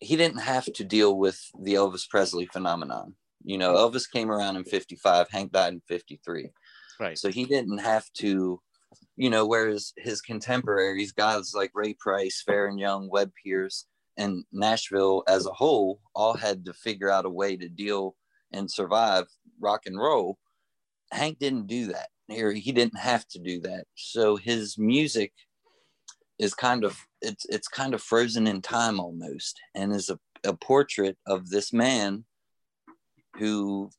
he 0.00 0.16
didn't 0.16 0.40
have 0.40 0.64
to 0.64 0.84
deal 0.84 1.16
with 1.16 1.40
the 1.60 1.74
elvis 1.74 2.08
presley 2.08 2.46
phenomenon. 2.52 3.14
You 3.44 3.58
know 3.58 3.74
elvis 3.74 4.10
came 4.10 4.30
around 4.30 4.56
in 4.56 4.64
55 4.64 5.28
hank 5.30 5.52
died 5.52 5.74
in 5.74 5.80
53 5.88 6.50
right. 7.00 7.18
So 7.18 7.30
he 7.30 7.44
didn't 7.44 7.78
have 7.78 8.06
to 8.18 8.60
you 9.16 9.30
know 9.30 9.46
whereas 9.46 9.92
his 9.96 10.20
contemporaries 10.20 11.12
guys 11.12 11.52
like 11.54 11.70
ray 11.74 11.94
price 11.94 12.42
faron 12.48 12.78
young 12.80 13.08
webb 13.10 13.30
pierce 13.42 13.86
and 14.16 14.44
nashville 14.52 15.22
as 15.28 15.46
a 15.46 15.52
whole 15.52 16.00
all 16.14 16.34
had 16.34 16.64
to 16.64 16.72
figure 16.72 17.10
out 17.10 17.26
a 17.26 17.30
way 17.30 17.56
to 17.56 17.68
deal 17.68 18.16
and 18.52 18.70
survive 18.70 19.26
rock 19.60 19.82
and 19.86 19.98
roll. 19.98 20.38
Hank 21.12 21.38
didn't 21.38 21.66
do 21.66 21.86
that 21.86 22.08
here 22.28 22.52
he 22.52 22.72
didn't 22.72 22.98
have 22.98 23.26
to 23.28 23.38
do 23.38 23.60
that. 23.62 23.84
So 23.94 24.36
his 24.36 24.78
music 24.78 25.32
is 26.38 26.54
kind 26.54 26.84
of 26.84 26.96
it's 27.20 27.44
it's 27.46 27.68
kind 27.68 27.94
of 27.94 28.02
frozen 28.02 28.46
in 28.46 28.62
time 28.62 29.00
almost 29.00 29.58
and 29.74 29.92
is 29.92 30.08
a, 30.08 30.18
a 30.44 30.54
portrait 30.54 31.16
of 31.26 31.50
this 31.50 31.72
man 31.72 32.24
who 33.36 33.90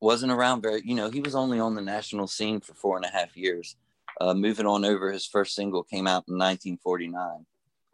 wasn't 0.00 0.30
around 0.30 0.60
very 0.60 0.82
you 0.84 0.94
know 0.94 1.10
he 1.10 1.20
was 1.20 1.34
only 1.34 1.58
on 1.58 1.74
the 1.74 1.80
national 1.80 2.26
scene 2.26 2.60
for 2.60 2.74
four 2.74 2.96
and 2.96 3.06
a 3.06 3.10
half 3.10 3.36
years. 3.36 3.76
Uh, 4.20 4.34
moving 4.34 4.66
on 4.66 4.84
over 4.84 5.12
his 5.12 5.26
first 5.26 5.54
single 5.54 5.84
came 5.84 6.08
out 6.08 6.24
in 6.26 6.34
1949 6.34 7.46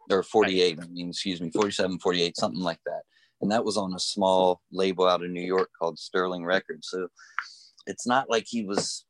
or 0.09 0.23
48 0.23 0.79
i 0.81 0.87
mean 0.87 1.09
excuse 1.09 1.39
me 1.39 1.51
47 1.51 1.99
48 1.99 2.37
something 2.37 2.61
like 2.61 2.79
that. 2.85 3.01
And 3.41 3.51
that 3.51 3.65
was 3.65 3.77
on 3.77 3.93
a 3.93 3.99
small 3.99 4.61
label 4.71 5.07
out 5.07 5.23
of 5.23 5.29
new 5.29 5.41
york 5.41 5.69
called 5.77 5.99
sterling 5.99 6.43
records. 6.43 6.89
So 6.89 7.09
it's 7.87 8.07
not 8.07 8.29
like 8.29 8.45
he 8.47 8.65
was 8.65 9.04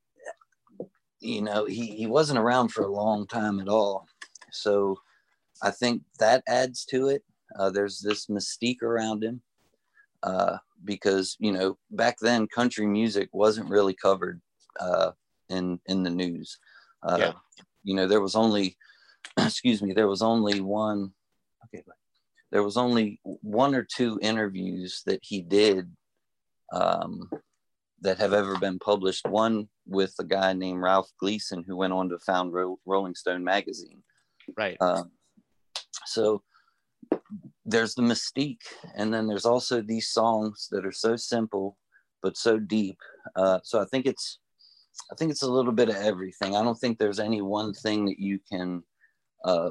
you 1.25 1.41
know, 1.41 1.65
he, 1.65 1.87
he 1.95 2.07
wasn't 2.07 2.39
around 2.39 2.69
for 2.69 2.83
a 2.83 2.91
long 2.91 3.27
time 3.27 3.59
at 3.59 3.67
all. 3.67 4.07
So 4.51 4.99
I 5.61 5.71
think 5.71 6.03
that 6.19 6.43
adds 6.47 6.85
to 6.85 7.09
it. 7.09 7.23
Uh, 7.57 7.69
there's 7.69 7.99
this 7.99 8.27
mystique 8.27 8.81
around 8.81 9.23
him 9.23 9.41
uh, 10.23 10.57
because, 10.83 11.35
you 11.39 11.51
know, 11.51 11.77
back 11.91 12.17
then 12.19 12.47
country 12.47 12.85
music 12.85 13.29
wasn't 13.31 13.69
really 13.69 13.93
covered 13.93 14.41
uh, 14.79 15.11
in, 15.49 15.79
in 15.87 16.03
the 16.03 16.09
news. 16.09 16.59
Uh, 17.03 17.17
yeah. 17.19 17.31
You 17.83 17.95
know, 17.95 18.07
there 18.07 18.21
was 18.21 18.35
only, 18.35 18.77
excuse 19.37 19.81
me, 19.81 19.93
there 19.93 20.07
was 20.07 20.21
only 20.21 20.61
one, 20.61 21.11
okay, 21.65 21.83
there 22.51 22.63
was 22.63 22.77
only 22.77 23.19
one 23.23 23.75
or 23.75 23.83
two 23.83 24.19
interviews 24.21 25.01
that 25.05 25.19
he 25.21 25.41
did 25.41 25.91
um, 26.71 27.29
that 28.01 28.17
have 28.17 28.33
ever 28.33 28.57
been 28.57 28.79
published. 28.79 29.27
One 29.27 29.67
with 29.87 30.13
a 30.19 30.23
guy 30.23 30.53
named 30.53 30.81
Ralph 30.81 31.11
Gleason, 31.19 31.63
who 31.65 31.75
went 31.75 31.93
on 31.93 32.09
to 32.09 32.19
found 32.19 32.53
Ro- 32.53 32.79
Rolling 32.85 33.15
Stone 33.15 33.43
magazine. 33.43 34.03
Right. 34.57 34.77
Um, 34.81 35.11
so 36.05 36.43
there's 37.65 37.95
the 37.95 38.01
mystique, 38.01 38.63
and 38.95 39.13
then 39.13 39.27
there's 39.27 39.45
also 39.45 39.81
these 39.81 40.09
songs 40.09 40.67
that 40.71 40.85
are 40.85 40.91
so 40.91 41.15
simple 41.15 41.77
but 42.21 42.37
so 42.37 42.57
deep. 42.57 42.97
Uh, 43.35 43.59
so 43.63 43.79
I 43.79 43.85
think 43.85 44.07
it's, 44.07 44.39
I 45.11 45.15
think 45.15 45.29
it's 45.29 45.43
a 45.43 45.51
little 45.51 45.71
bit 45.71 45.89
of 45.89 45.95
everything. 45.95 46.55
I 46.55 46.63
don't 46.63 46.75
think 46.75 46.97
there's 46.97 47.19
any 47.19 47.41
one 47.43 47.71
thing 47.71 48.05
that 48.05 48.19
you 48.19 48.39
can 48.51 48.81
uh, 49.43 49.69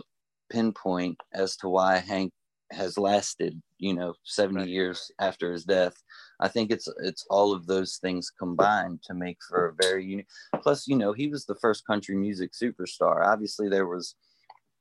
pinpoint 0.53 1.19
as 1.33 1.57
to 1.57 1.69
why 1.69 1.99
Hank 1.99 2.33
has 2.71 2.97
lasted, 2.97 3.61
you 3.85 3.93
know, 3.93 4.15
70 4.25 4.61
right. 4.61 4.69
years 4.69 5.13
after 5.21 5.53
his 5.53 5.65
death. 5.65 5.93
I 6.41 6.49
think 6.49 6.71
it's 6.71 6.89
it's 7.03 7.27
all 7.29 7.53
of 7.53 7.67
those 7.67 7.99
things 7.99 8.33
combined 8.39 9.03
to 9.05 9.13
make 9.13 9.37
for 9.47 9.67
a 9.67 9.75
very 9.85 10.07
unique. 10.07 10.27
Plus, 10.63 10.89
you 10.89 10.97
know, 10.97 11.13
he 11.13 11.29
was 11.29 11.45
the 11.45 11.57
first 11.57 11.87
country 11.87 12.17
music 12.17 12.53
superstar. 12.53 13.27
Obviously, 13.27 13.69
there 13.69 13.87
was, 13.87 14.15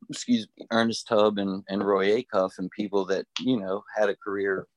excuse 0.09 0.47
me, 0.57 0.65
Ernest 0.71 1.05
Tubb 1.05 1.37
and, 1.37 1.65
and 1.67 1.85
Roy 1.85 2.21
Acuff 2.21 2.51
and 2.59 2.71
people 2.71 3.03
that 3.07 3.25
you 3.41 3.59
know 3.59 3.83
had 3.93 4.07
a 4.07 4.15
career 4.15 4.67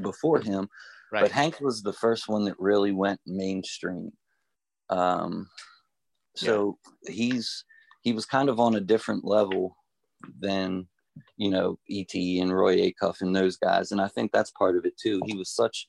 before 0.00 0.40
him. 0.40 0.66
Right. 1.12 1.20
But 1.20 1.32
Hank 1.32 1.60
was 1.60 1.82
the 1.82 1.92
first 1.92 2.26
one 2.26 2.46
that 2.46 2.58
really 2.58 2.92
went 2.92 3.20
mainstream. 3.26 4.12
Um, 4.88 5.50
so 6.36 6.78
yeah. 7.02 7.12
he's 7.12 7.64
he 8.00 8.14
was 8.14 8.24
kind 8.24 8.48
of 8.48 8.58
on 8.58 8.76
a 8.76 8.80
different 8.80 9.26
level 9.26 9.76
than 10.40 10.88
you 11.36 11.50
know 11.50 11.78
Et 11.90 12.14
and 12.14 12.52
Roy 12.52 12.90
Acuff 12.90 13.20
and 13.20 13.34
those 13.34 13.56
guys, 13.56 13.92
and 13.92 14.00
I 14.00 14.08
think 14.08 14.32
that's 14.32 14.50
part 14.52 14.76
of 14.76 14.84
it 14.84 14.96
too. 14.96 15.20
He 15.26 15.36
was 15.36 15.50
such 15.50 15.86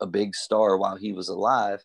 a 0.00 0.06
big 0.06 0.34
star 0.34 0.76
while 0.76 0.96
he 0.96 1.12
was 1.12 1.28
alive. 1.28 1.84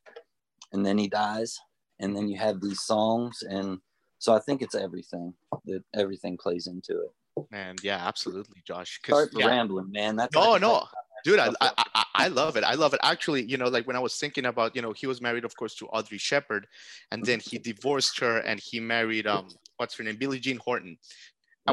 And 0.73 0.85
then 0.85 0.97
he 0.97 1.07
dies. 1.07 1.59
And 1.99 2.15
then 2.15 2.27
you 2.27 2.37
have 2.37 2.61
these 2.61 2.81
songs. 2.81 3.43
And 3.47 3.79
so 4.17 4.33
i 4.33 4.39
think 4.39 4.61
it's 4.61 4.75
everything 4.75 5.33
that 5.65 5.83
everything 5.93 6.37
plays 6.37 6.67
into 6.67 6.93
it. 6.93 7.11
Man 7.51 7.75
yeah 7.83 7.97
absolutely 8.07 8.61
josh. 8.65 8.99
Start 9.03 9.29
yeah. 9.35 9.47
rambling 9.47 9.91
man. 9.91 10.15
That's 10.15 10.33
no 10.33 10.57
no. 10.57 10.85
dude 11.23 11.39
I, 11.39 11.51
I, 11.61 12.05
I 12.15 12.27
love 12.29 12.55
it. 12.55 12.63
I 12.63 12.75
love 12.75 12.93
it. 12.93 13.01
Actually 13.03 13.43
you 13.43 13.57
know 13.57 13.67
like 13.67 13.85
when 13.85 13.95
i 13.95 13.99
was 13.99 14.15
thinking 14.15 14.45
about 14.45 14.75
you 14.75 14.81
know 14.81 14.93
he 14.93 15.05
was 15.05 15.21
married 15.21 15.45
of 15.45 15.55
course 15.57 15.75
to 15.75 15.87
audrey 15.87 16.17
sheppard 16.17 16.65
and 17.11 17.23
then 17.23 17.39
he 17.39 17.57
divorced 17.57 18.19
her 18.19 18.37
and 18.39 18.59
he 18.59 18.79
married 18.79 19.27
um 19.27 19.49
what's 19.77 19.97
her 19.97 20.03
name? 20.03 20.15
Billie 20.15 20.39
jean 20.39 20.57
horton 20.57 20.97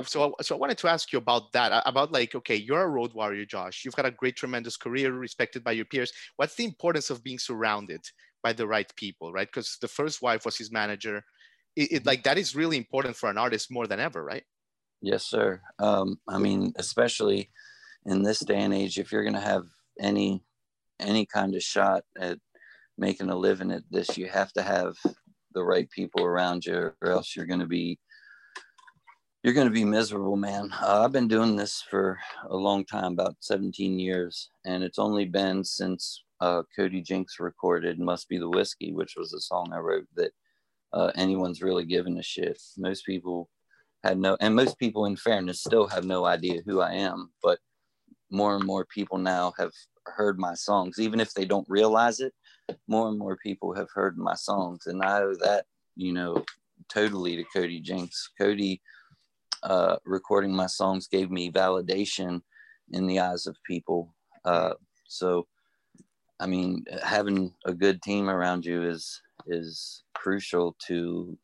so, 0.01 0.35
so 0.41 0.55
I 0.55 0.59
wanted 0.59 0.79
to 0.79 0.89
ask 0.89 1.13
you 1.13 1.19
about 1.19 1.53
that, 1.53 1.71
uh, 1.71 1.83
about 1.85 2.13
like, 2.13 2.35
okay, 2.35 2.57
you're 2.57 2.83
a 2.83 2.89
road 2.89 3.13
warrior, 3.13 3.45
Josh. 3.45 3.85
You've 3.85 3.95
got 3.95 4.07
a 4.07 4.11
great, 4.11 4.37
tremendous 4.37 4.77
career, 4.77 5.13
respected 5.13 5.63
by 5.63 5.73
your 5.73 5.85
peers. 5.85 6.13
What's 6.37 6.55
the 6.55 6.65
importance 6.65 7.11
of 7.11 7.23
being 7.23 7.39
surrounded 7.39 8.01
by 8.43 8.53
the 8.53 8.67
right 8.67 8.91
people, 8.97 9.33
right? 9.33 9.47
Because 9.47 9.77
the 9.81 9.89
first 9.89 10.23
wife 10.23 10.45
was 10.45 10.57
his 10.57 10.73
manager. 10.73 11.23
It, 11.77 11.83
it, 11.83 11.95
mm-hmm. 11.99 12.09
like 12.09 12.23
that 12.25 12.39
is 12.39 12.57
really 12.57 12.79
important 12.79 13.17
for 13.17 13.29
an 13.29 13.39
artist 13.39 13.71
more 13.71 13.87
than 13.87 14.01
ever, 14.01 14.25
right? 14.25 14.45
Yes, 15.03 15.25
sir. 15.25 15.61
Um, 15.79 16.19
I 16.29 16.39
mean, 16.39 16.73
especially 16.77 17.51
in 18.07 18.23
this 18.23 18.41
day 18.41 18.61
and 18.61 18.73
age, 18.73 18.99
if 18.99 19.13
you're 19.13 19.25
going 19.25 19.35
to 19.35 19.41
have 19.41 19.65
any 20.01 20.43
any 21.01 21.27
kind 21.27 21.55
of 21.57 21.63
shot 21.63 22.05
at 22.19 22.39
making 22.97 23.29
a 23.29 23.37
living 23.37 23.73
at 23.73 23.83
this, 23.91 24.17
you 24.17 24.29
have 24.29 24.53
to 24.53 24.63
have 24.63 24.95
the 25.53 25.63
right 25.63 25.91
people 25.91 26.25
around 26.25 26.65
you, 26.65 26.93
or 27.03 27.11
else 27.11 27.35
you're 27.35 27.47
going 27.47 27.61
to 27.61 27.67
be 27.67 27.99
you're 29.43 29.55
going 29.55 29.67
to 29.67 29.73
be 29.73 29.85
miserable, 29.85 30.37
man. 30.37 30.71
Uh, 30.81 31.03
I've 31.05 31.13
been 31.13 31.27
doing 31.27 31.57
this 31.57 31.83
for 31.91 32.19
a 32.49 32.57
long 32.57 32.85
time, 32.85 33.13
about 33.13 33.37
17 33.41 33.99
years, 33.99 34.51
and 34.65 34.85
it's 34.85 35.01
only 35.01 35.25
been 35.25 35.65
since 35.65 36.23
uh, 36.41 36.63
Cody 36.77 37.01
Jinks 37.01 37.41
recorded 37.41 37.99
"Must 37.99 38.29
Be 38.29 38.39
the 38.39 38.49
Whiskey," 38.49 38.93
which 38.93 39.15
was 39.17 39.33
a 39.33 39.41
song 39.41 39.73
I 39.73 39.79
wrote 39.79 40.07
that 40.15 40.31
uh, 40.93 41.11
anyone's 41.17 41.61
really 41.61 41.85
given 41.85 42.19
a 42.19 42.23
shit. 42.23 42.61
Most 42.79 43.05
people 43.05 43.49
had 44.05 44.19
no, 44.19 44.37
and 44.41 44.55
most 44.55 44.79
people, 44.79 45.07
in 45.07 45.17
fairness, 45.17 45.61
still 45.61 45.89
have 45.89 46.05
no 46.05 46.25
idea 46.25 46.63
who 46.65 46.81
I 46.81 46.93
am. 46.93 47.33
But 47.43 47.59
more 48.31 48.55
and 48.55 48.65
more 48.65 48.87
people 48.87 49.19
now 49.19 49.53
have 49.59 49.73
heard 50.07 50.39
my 50.39 50.55
songs, 50.55 51.01
even 51.01 51.19
if 51.19 51.35
they 51.35 51.45
don't 51.45 51.67
realize 51.69 52.21
it. 52.21 52.33
More 52.87 53.09
and 53.09 53.19
more 53.19 53.37
people 53.43 53.75
have 53.75 53.89
heard 53.93 54.17
my 54.17 54.35
songs, 54.35 54.87
and 54.87 55.03
I 55.03 55.21
owe 55.23 55.35
that, 55.41 55.65
you 55.97 56.13
know, 56.13 56.45
totally 56.89 57.37
to 57.37 57.45
Cody 57.53 57.81
Jinks. 57.81 58.31
Cody 58.39 58.81
uh, 59.63 59.97
recording 60.05 60.55
my 60.55 60.67
songs 60.67 61.09
gave 61.09 61.31
me 61.31 61.51
validation 61.51 62.43
in 62.91 63.07
the 63.07 63.21
eyes 63.21 63.47
of 63.47 63.57
people. 63.65 64.15
Uh, 64.45 64.75
so, 65.07 65.47
I 66.41 66.47
mean, 66.47 66.85
having 67.03 67.55
a 67.65 67.73
good 67.73 68.03
team 68.03 68.29
around 68.29 68.65
you 68.65 68.83
is 68.83 69.21
is 69.47 70.05
crucial 70.15 70.77
to, 70.87 71.37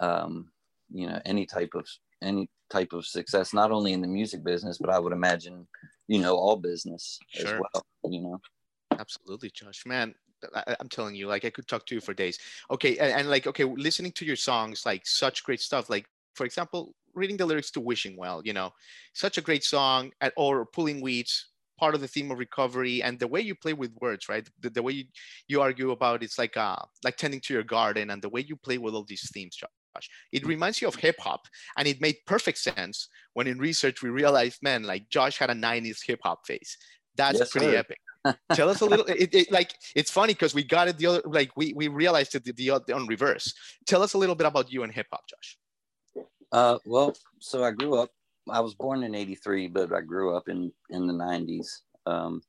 um, 0.00 0.50
you 0.90 1.06
know, 1.06 1.20
any 1.24 1.46
type 1.46 1.74
of 1.74 1.86
any 2.22 2.48
type 2.70 2.92
of 2.92 3.06
success. 3.06 3.52
Not 3.52 3.72
only 3.72 3.92
in 3.92 4.00
the 4.00 4.08
music 4.08 4.44
business, 4.44 4.78
but 4.78 4.90
I 4.90 4.98
would 4.98 5.12
imagine, 5.12 5.66
you 6.06 6.20
know, 6.20 6.36
all 6.36 6.56
business 6.56 7.18
sure. 7.28 7.46
as 7.46 7.60
well. 7.60 7.86
You 8.04 8.22
know, 8.22 8.40
absolutely, 8.98 9.50
Josh. 9.50 9.84
Man, 9.86 10.14
I, 10.54 10.76
am 10.80 10.88
telling 10.88 11.14
you, 11.14 11.26
like 11.26 11.44
I 11.44 11.50
could 11.50 11.66
talk 11.66 11.86
to 11.86 11.94
you 11.94 12.00
for 12.00 12.14
days. 12.14 12.38
Okay, 12.70 12.98
and, 12.98 13.12
and, 13.12 13.30
like 13.30 13.46
okay, 13.46 13.64
listening 13.64 14.12
to 14.12 14.24
your 14.24 14.36
songs, 14.36 14.84
like 14.86 15.06
such 15.06 15.44
great 15.44 15.60
stuff. 15.60 15.90
Like 15.90 16.06
for 16.34 16.46
example, 16.46 16.94
reading 17.18 17.36
the 17.36 17.46
lyrics 17.46 17.70
to 17.72 17.80
Wishing 17.80 18.16
Well, 18.16 18.42
you 18.44 18.52
know, 18.52 18.72
such 19.12 19.38
a 19.38 19.42
great 19.42 19.64
song, 19.64 20.12
at, 20.20 20.32
or 20.36 20.66
Pulling 20.66 21.00
Weeds, 21.00 21.48
part 21.78 21.94
of 21.94 22.00
the 22.00 22.08
theme 22.08 22.30
of 22.30 22.38
recovery, 22.38 23.02
and 23.02 23.18
the 23.18 23.28
way 23.28 23.40
you 23.40 23.54
play 23.54 23.72
with 23.72 23.92
words, 24.00 24.28
right? 24.28 24.48
The, 24.60 24.70
the 24.70 24.82
way 24.82 24.92
you, 24.92 25.04
you 25.46 25.60
argue 25.60 25.90
about 25.90 26.22
it's 26.22 26.38
like 26.38 26.56
uh, 26.56 26.76
like 27.04 27.16
tending 27.16 27.40
to 27.42 27.54
your 27.54 27.62
garden, 27.62 28.10
and 28.10 28.20
the 28.20 28.28
way 28.28 28.40
you 28.40 28.56
play 28.56 28.78
with 28.78 28.94
all 28.94 29.04
these 29.04 29.30
themes, 29.32 29.56
Josh. 29.56 30.08
It 30.32 30.46
reminds 30.46 30.80
you 30.80 30.86
of 30.86 30.94
hip 30.94 31.16
hop, 31.18 31.46
and 31.76 31.88
it 31.88 32.00
made 32.00 32.16
perfect 32.26 32.58
sense 32.58 33.08
when 33.34 33.46
in 33.48 33.58
research 33.58 34.02
we 34.02 34.10
realized, 34.10 34.62
man, 34.62 34.84
like 34.84 35.08
Josh 35.08 35.38
had 35.38 35.50
a 35.50 35.54
'90s 35.54 35.98
hip 36.06 36.20
hop 36.22 36.46
face. 36.46 36.76
That's 37.16 37.40
yes, 37.40 37.50
pretty 37.50 37.72
sir. 37.72 37.78
epic. 37.78 37.98
Tell 38.54 38.68
us 38.68 38.80
a 38.80 38.86
little. 38.86 39.06
It, 39.06 39.34
it, 39.34 39.52
like 39.52 39.74
it's 39.96 40.10
funny 40.10 40.34
because 40.34 40.54
we 40.54 40.62
got 40.62 40.88
it 40.88 40.98
the 40.98 41.06
other. 41.06 41.22
Like 41.24 41.50
we 41.56 41.72
we 41.74 41.88
realized 41.88 42.34
it 42.34 42.44
the, 42.44 42.52
the, 42.52 42.80
the 42.86 42.94
on 42.94 43.06
reverse. 43.06 43.52
Tell 43.86 44.02
us 44.02 44.14
a 44.14 44.18
little 44.18 44.34
bit 44.34 44.46
about 44.46 44.70
you 44.70 44.82
and 44.82 44.92
hip 44.92 45.06
hop, 45.12 45.22
Josh. 45.28 45.58
Uh, 46.52 46.78
well, 46.86 47.14
so 47.40 47.64
I 47.64 47.72
grew 47.72 47.96
up. 47.96 48.10
I 48.50 48.60
was 48.60 48.74
born 48.74 49.02
in 49.02 49.14
'83, 49.14 49.68
but 49.68 49.92
I 49.92 50.00
grew 50.00 50.34
up 50.36 50.48
in 50.48 50.72
in 50.90 51.06
the 51.06 51.12
'90s. 51.12 51.68
Um, 52.06 52.42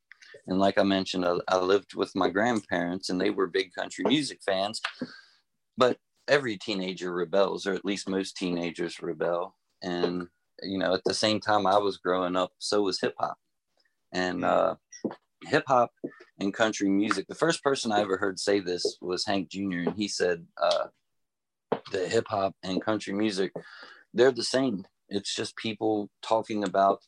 And 0.47 0.59
like 0.59 0.77
I 0.77 0.83
mentioned, 0.83 1.25
I, 1.25 1.35
I 1.47 1.57
lived 1.57 1.95
with 1.95 2.15
my 2.15 2.29
grandparents 2.29 3.09
and 3.09 3.19
they 3.19 3.29
were 3.29 3.47
big 3.47 3.73
country 3.73 4.05
music 4.05 4.39
fans. 4.45 4.81
But 5.77 5.97
every 6.27 6.57
teenager 6.57 7.13
rebels, 7.13 7.65
or 7.65 7.73
at 7.73 7.85
least 7.85 8.09
most 8.09 8.37
teenagers 8.37 9.01
rebel. 9.01 9.55
And, 9.81 10.27
you 10.61 10.77
know, 10.77 10.93
at 10.93 11.03
the 11.05 11.13
same 11.13 11.39
time 11.39 11.65
I 11.65 11.77
was 11.77 11.97
growing 11.97 12.35
up, 12.35 12.51
so 12.59 12.83
was 12.83 12.99
hip 13.01 13.15
hop. 13.19 13.37
And 14.11 14.43
uh, 14.43 14.75
hip 15.45 15.63
hop 15.67 15.91
and 16.39 16.53
country 16.53 16.89
music, 16.89 17.27
the 17.27 17.35
first 17.35 17.63
person 17.63 17.91
I 17.91 18.01
ever 18.01 18.17
heard 18.17 18.39
say 18.39 18.59
this 18.59 18.97
was 19.01 19.25
Hank 19.25 19.49
Jr., 19.49 19.87
and 19.87 19.95
he 19.95 20.07
said, 20.07 20.45
uh, 20.61 20.87
the 21.91 22.07
hip 22.07 22.27
hop 22.27 22.55
and 22.63 22.81
country 22.81 23.13
music, 23.13 23.51
they're 24.13 24.31
the 24.31 24.43
same. 24.43 24.85
It's 25.09 25.35
just 25.35 25.55
people 25.55 26.09
talking 26.21 26.63
about 26.63 26.99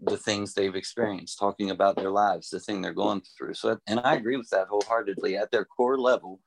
the 0.00 0.16
things 0.16 0.52
they've 0.52 0.74
experienced, 0.74 1.38
talking 1.38 1.70
about 1.70 1.96
their 1.96 2.10
lives, 2.10 2.50
the 2.50 2.60
thing 2.60 2.82
they're 2.82 2.92
going 2.92 3.22
through. 3.36 3.54
So, 3.54 3.78
and 3.86 4.00
I 4.00 4.14
agree 4.14 4.36
with 4.36 4.50
that 4.50 4.68
wholeheartedly. 4.68 5.36
At 5.36 5.50
their 5.50 5.64
core 5.64 5.98
level, 5.98 6.40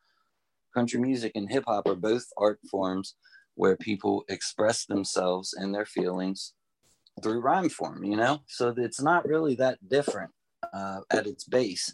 country 0.73 0.99
music 0.99 1.31
and 1.35 1.49
hip 1.49 1.63
hop 1.67 1.87
are 1.87 1.95
both 1.95 2.25
art 2.37 2.59
forms 2.69 3.15
where 3.55 3.75
people 3.75 4.23
express 4.29 4.85
themselves 4.85 5.53
and 5.53 5.73
their 5.73 5.85
feelings 5.85 6.53
through 7.21 7.41
rhyme 7.41 7.69
form, 7.69 8.03
you 8.03 8.15
know? 8.15 8.41
So 8.47 8.73
it's 8.77 9.01
not 9.01 9.27
really 9.27 9.55
that 9.55 9.77
different 9.87 10.31
uh, 10.71 11.01
at 11.11 11.27
its 11.27 11.43
base. 11.43 11.93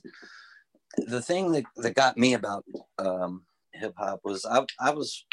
The 0.97 1.21
thing 1.21 1.51
that, 1.53 1.63
that 1.77 1.95
got 1.95 2.17
me 2.17 2.33
about 2.33 2.65
um, 2.97 3.45
hip 3.73 3.93
hop 3.97 4.21
was 4.23 4.45
I, 4.45 4.65
I 4.79 4.91
was 4.91 5.25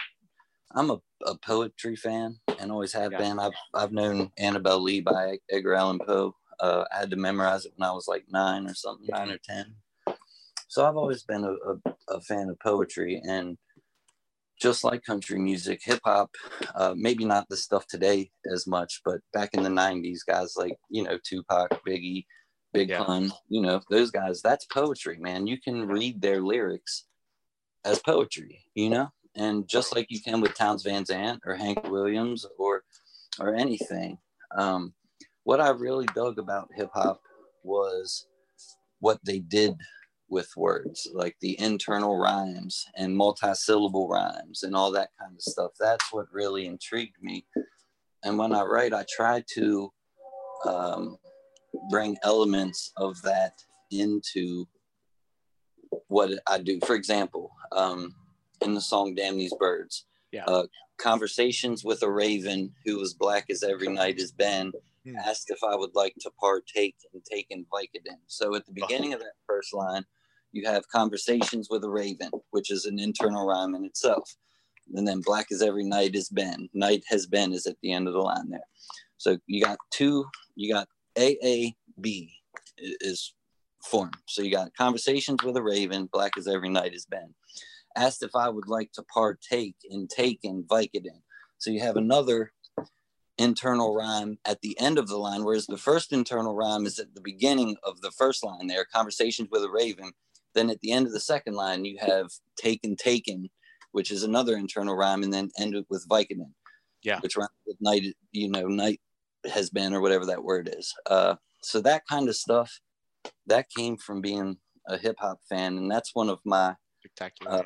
I'm 0.74 0.90
a, 0.90 1.00
a 1.26 1.36
poetry 1.38 1.96
fan 1.96 2.36
and 2.58 2.70
always 2.70 2.92
have 2.92 3.12
yeah. 3.12 3.18
been. 3.18 3.38
I've 3.38 3.52
I've 3.74 3.92
known 3.92 4.30
Annabel 4.38 4.82
Lee 4.82 5.00
by 5.00 5.38
Edgar 5.50 5.74
Allan 5.74 5.98
Poe. 5.98 6.34
Uh, 6.60 6.84
I 6.92 7.00
had 7.00 7.10
to 7.10 7.16
memorize 7.16 7.64
it 7.64 7.72
when 7.76 7.88
I 7.88 7.92
was 7.92 8.08
like 8.08 8.24
nine 8.28 8.66
or 8.66 8.74
something, 8.74 9.08
nine 9.10 9.30
or 9.30 9.38
ten. 9.38 9.74
So 10.68 10.86
I've 10.86 10.96
always 10.96 11.22
been 11.22 11.44
a, 11.44 11.52
a, 11.52 12.16
a 12.16 12.20
fan 12.22 12.48
of 12.48 12.58
poetry 12.60 13.20
and 13.28 13.58
just 14.62 14.84
like 14.84 15.02
country 15.02 15.38
music, 15.38 15.80
hip 15.82 16.00
hop, 16.04 16.30
uh, 16.76 16.94
maybe 16.96 17.24
not 17.24 17.48
the 17.48 17.56
stuff 17.56 17.86
today 17.88 18.30
as 18.50 18.66
much, 18.66 19.02
but 19.04 19.18
back 19.32 19.50
in 19.54 19.64
the 19.64 19.68
90s, 19.68 20.20
guys 20.26 20.54
like, 20.56 20.76
you 20.88 21.02
know, 21.02 21.18
Tupac, 21.24 21.68
Biggie, 21.84 22.24
Big 22.72 22.90
yeah. 22.90 23.02
Pun, 23.02 23.32
you 23.48 23.60
know, 23.60 23.80
those 23.90 24.12
guys, 24.12 24.40
that's 24.40 24.64
poetry, 24.66 25.18
man. 25.18 25.48
You 25.48 25.60
can 25.60 25.88
read 25.88 26.22
their 26.22 26.40
lyrics 26.40 27.06
as 27.84 27.98
poetry, 27.98 28.64
you 28.74 28.88
know? 28.88 29.08
And 29.36 29.68
just 29.68 29.94
like 29.94 30.06
you 30.10 30.20
can 30.20 30.40
with 30.40 30.54
Townes 30.54 30.82
Van 30.82 31.04
Zandt 31.04 31.42
or 31.46 31.54
Hank 31.54 31.88
Williams 31.88 32.46
or 32.58 32.82
or 33.40 33.54
anything. 33.54 34.18
Um, 34.56 34.92
what 35.44 35.60
I 35.60 35.70
really 35.70 36.06
dug 36.14 36.38
about 36.38 36.68
hip 36.74 36.90
hop 36.92 37.20
was 37.64 38.26
what 39.00 39.18
they 39.24 39.38
did 39.40 39.74
with 40.28 40.48
words, 40.56 41.08
like 41.12 41.36
the 41.40 41.58
internal 41.60 42.16
rhymes 42.16 42.86
and 42.96 43.16
multi-syllable 43.16 44.08
rhymes 44.08 44.62
and 44.62 44.74
all 44.74 44.90
that 44.92 45.10
kind 45.20 45.34
of 45.34 45.42
stuff. 45.42 45.72
That's 45.78 46.12
what 46.12 46.26
really 46.32 46.66
intrigued 46.66 47.22
me. 47.22 47.44
And 48.24 48.38
when 48.38 48.54
I 48.54 48.62
write, 48.62 48.94
I 48.94 49.04
try 49.14 49.44
to 49.54 49.92
um, 50.66 51.16
bring 51.90 52.16
elements 52.22 52.92
of 52.96 53.20
that 53.22 53.52
into 53.90 54.66
what 56.08 56.30
I 56.46 56.58
do. 56.58 56.78
For 56.86 56.94
example, 56.94 57.50
um, 57.72 58.14
in 58.64 58.74
the 58.74 58.80
song 58.80 59.14
Damn 59.14 59.36
These 59.36 59.54
Birds. 59.58 60.06
Yeah. 60.32 60.44
Uh, 60.46 60.64
conversations 60.98 61.84
with 61.84 62.02
a 62.02 62.10
raven 62.10 62.72
who 62.84 62.98
was 62.98 63.14
black 63.14 63.46
as 63.50 63.62
every 63.62 63.88
night 63.88 64.18
has 64.18 64.32
been 64.32 64.72
mm. 65.06 65.14
asked 65.26 65.50
if 65.50 65.62
I 65.62 65.74
would 65.74 65.94
like 65.94 66.14
to 66.20 66.30
partake 66.40 66.96
and 67.12 67.22
take 67.24 67.46
in 67.50 67.66
Vicodin. 67.72 68.18
So 68.26 68.54
at 68.54 68.64
the 68.66 68.72
beginning 68.72 69.12
of 69.12 69.20
that 69.20 69.34
first 69.46 69.74
line, 69.74 70.04
you 70.52 70.66
have 70.66 70.88
conversations 70.88 71.68
with 71.70 71.84
a 71.84 71.90
raven, 71.90 72.30
which 72.50 72.70
is 72.70 72.84
an 72.84 72.98
internal 72.98 73.46
rhyme 73.46 73.74
in 73.74 73.84
itself. 73.84 74.34
And 74.94 75.06
then 75.06 75.22
black 75.24 75.46
as 75.50 75.62
every 75.62 75.84
night 75.84 76.14
has 76.14 76.28
been. 76.28 76.68
Night 76.74 77.02
has 77.08 77.26
been 77.26 77.52
is 77.52 77.66
at 77.66 77.76
the 77.82 77.92
end 77.92 78.06
of 78.06 78.14
the 78.14 78.20
line 78.20 78.50
there. 78.50 78.60
So 79.16 79.38
you 79.46 79.64
got 79.64 79.78
two, 79.90 80.24
you 80.56 80.72
got 80.72 80.88
AAB 81.16 82.30
is 82.78 83.34
formed. 83.84 84.16
So 84.26 84.42
you 84.42 84.50
got 84.50 84.74
conversations 84.76 85.42
with 85.42 85.56
a 85.56 85.62
raven, 85.62 86.08
black 86.12 86.32
as 86.36 86.48
every 86.48 86.68
night 86.68 86.92
has 86.92 87.06
been 87.06 87.34
asked 87.96 88.22
if 88.22 88.34
I 88.34 88.48
would 88.48 88.68
like 88.68 88.92
to 88.92 89.02
partake 89.02 89.76
in 89.88 90.08
taking 90.08 90.64
Vicodin. 90.64 91.20
So 91.58 91.70
you 91.70 91.80
have 91.80 91.96
another 91.96 92.52
internal 93.38 93.94
rhyme 93.94 94.38
at 94.44 94.60
the 94.60 94.78
end 94.78 94.98
of 94.98 95.08
the 95.08 95.16
line, 95.16 95.44
whereas 95.44 95.66
the 95.66 95.78
first 95.78 96.12
internal 96.12 96.54
rhyme 96.54 96.86
is 96.86 96.98
at 96.98 97.14
the 97.14 97.20
beginning 97.20 97.76
of 97.82 98.00
the 98.00 98.10
first 98.12 98.44
line 98.44 98.66
there, 98.66 98.84
conversations 98.84 99.48
with 99.50 99.62
a 99.62 99.70
raven. 99.70 100.12
Then 100.54 100.70
at 100.70 100.80
the 100.80 100.92
end 100.92 101.06
of 101.06 101.12
the 101.12 101.20
second 101.20 101.54
line, 101.54 101.84
you 101.84 101.96
have 102.00 102.30
taken, 102.56 102.94
taken, 102.94 103.48
which 103.92 104.10
is 104.10 104.22
another 104.22 104.56
internal 104.56 104.94
rhyme, 104.94 105.22
and 105.22 105.32
then 105.32 105.50
end 105.58 105.74
it 105.74 105.86
with 105.88 106.06
Vicodin. 106.08 106.52
Yeah. 107.02 107.20
Which 107.20 107.36
rhymes 107.36 107.50
with 107.66 107.76
night, 107.80 108.02
you 108.32 108.50
know, 108.50 108.68
night 108.68 109.00
has 109.50 109.70
been, 109.70 109.94
or 109.94 110.00
whatever 110.00 110.26
that 110.26 110.44
word 110.44 110.72
is. 110.76 110.94
Uh, 111.06 111.36
so 111.62 111.80
that 111.80 112.02
kind 112.08 112.28
of 112.28 112.36
stuff, 112.36 112.80
that 113.46 113.70
came 113.70 113.96
from 113.96 114.20
being 114.20 114.58
a 114.88 114.98
hip 114.98 115.16
hop 115.18 115.40
fan. 115.48 115.78
And 115.78 115.90
that's 115.90 116.14
one 116.14 116.28
of 116.28 116.40
my 116.44 116.76
spectacular. 117.00 117.52
Uh, 117.52 117.62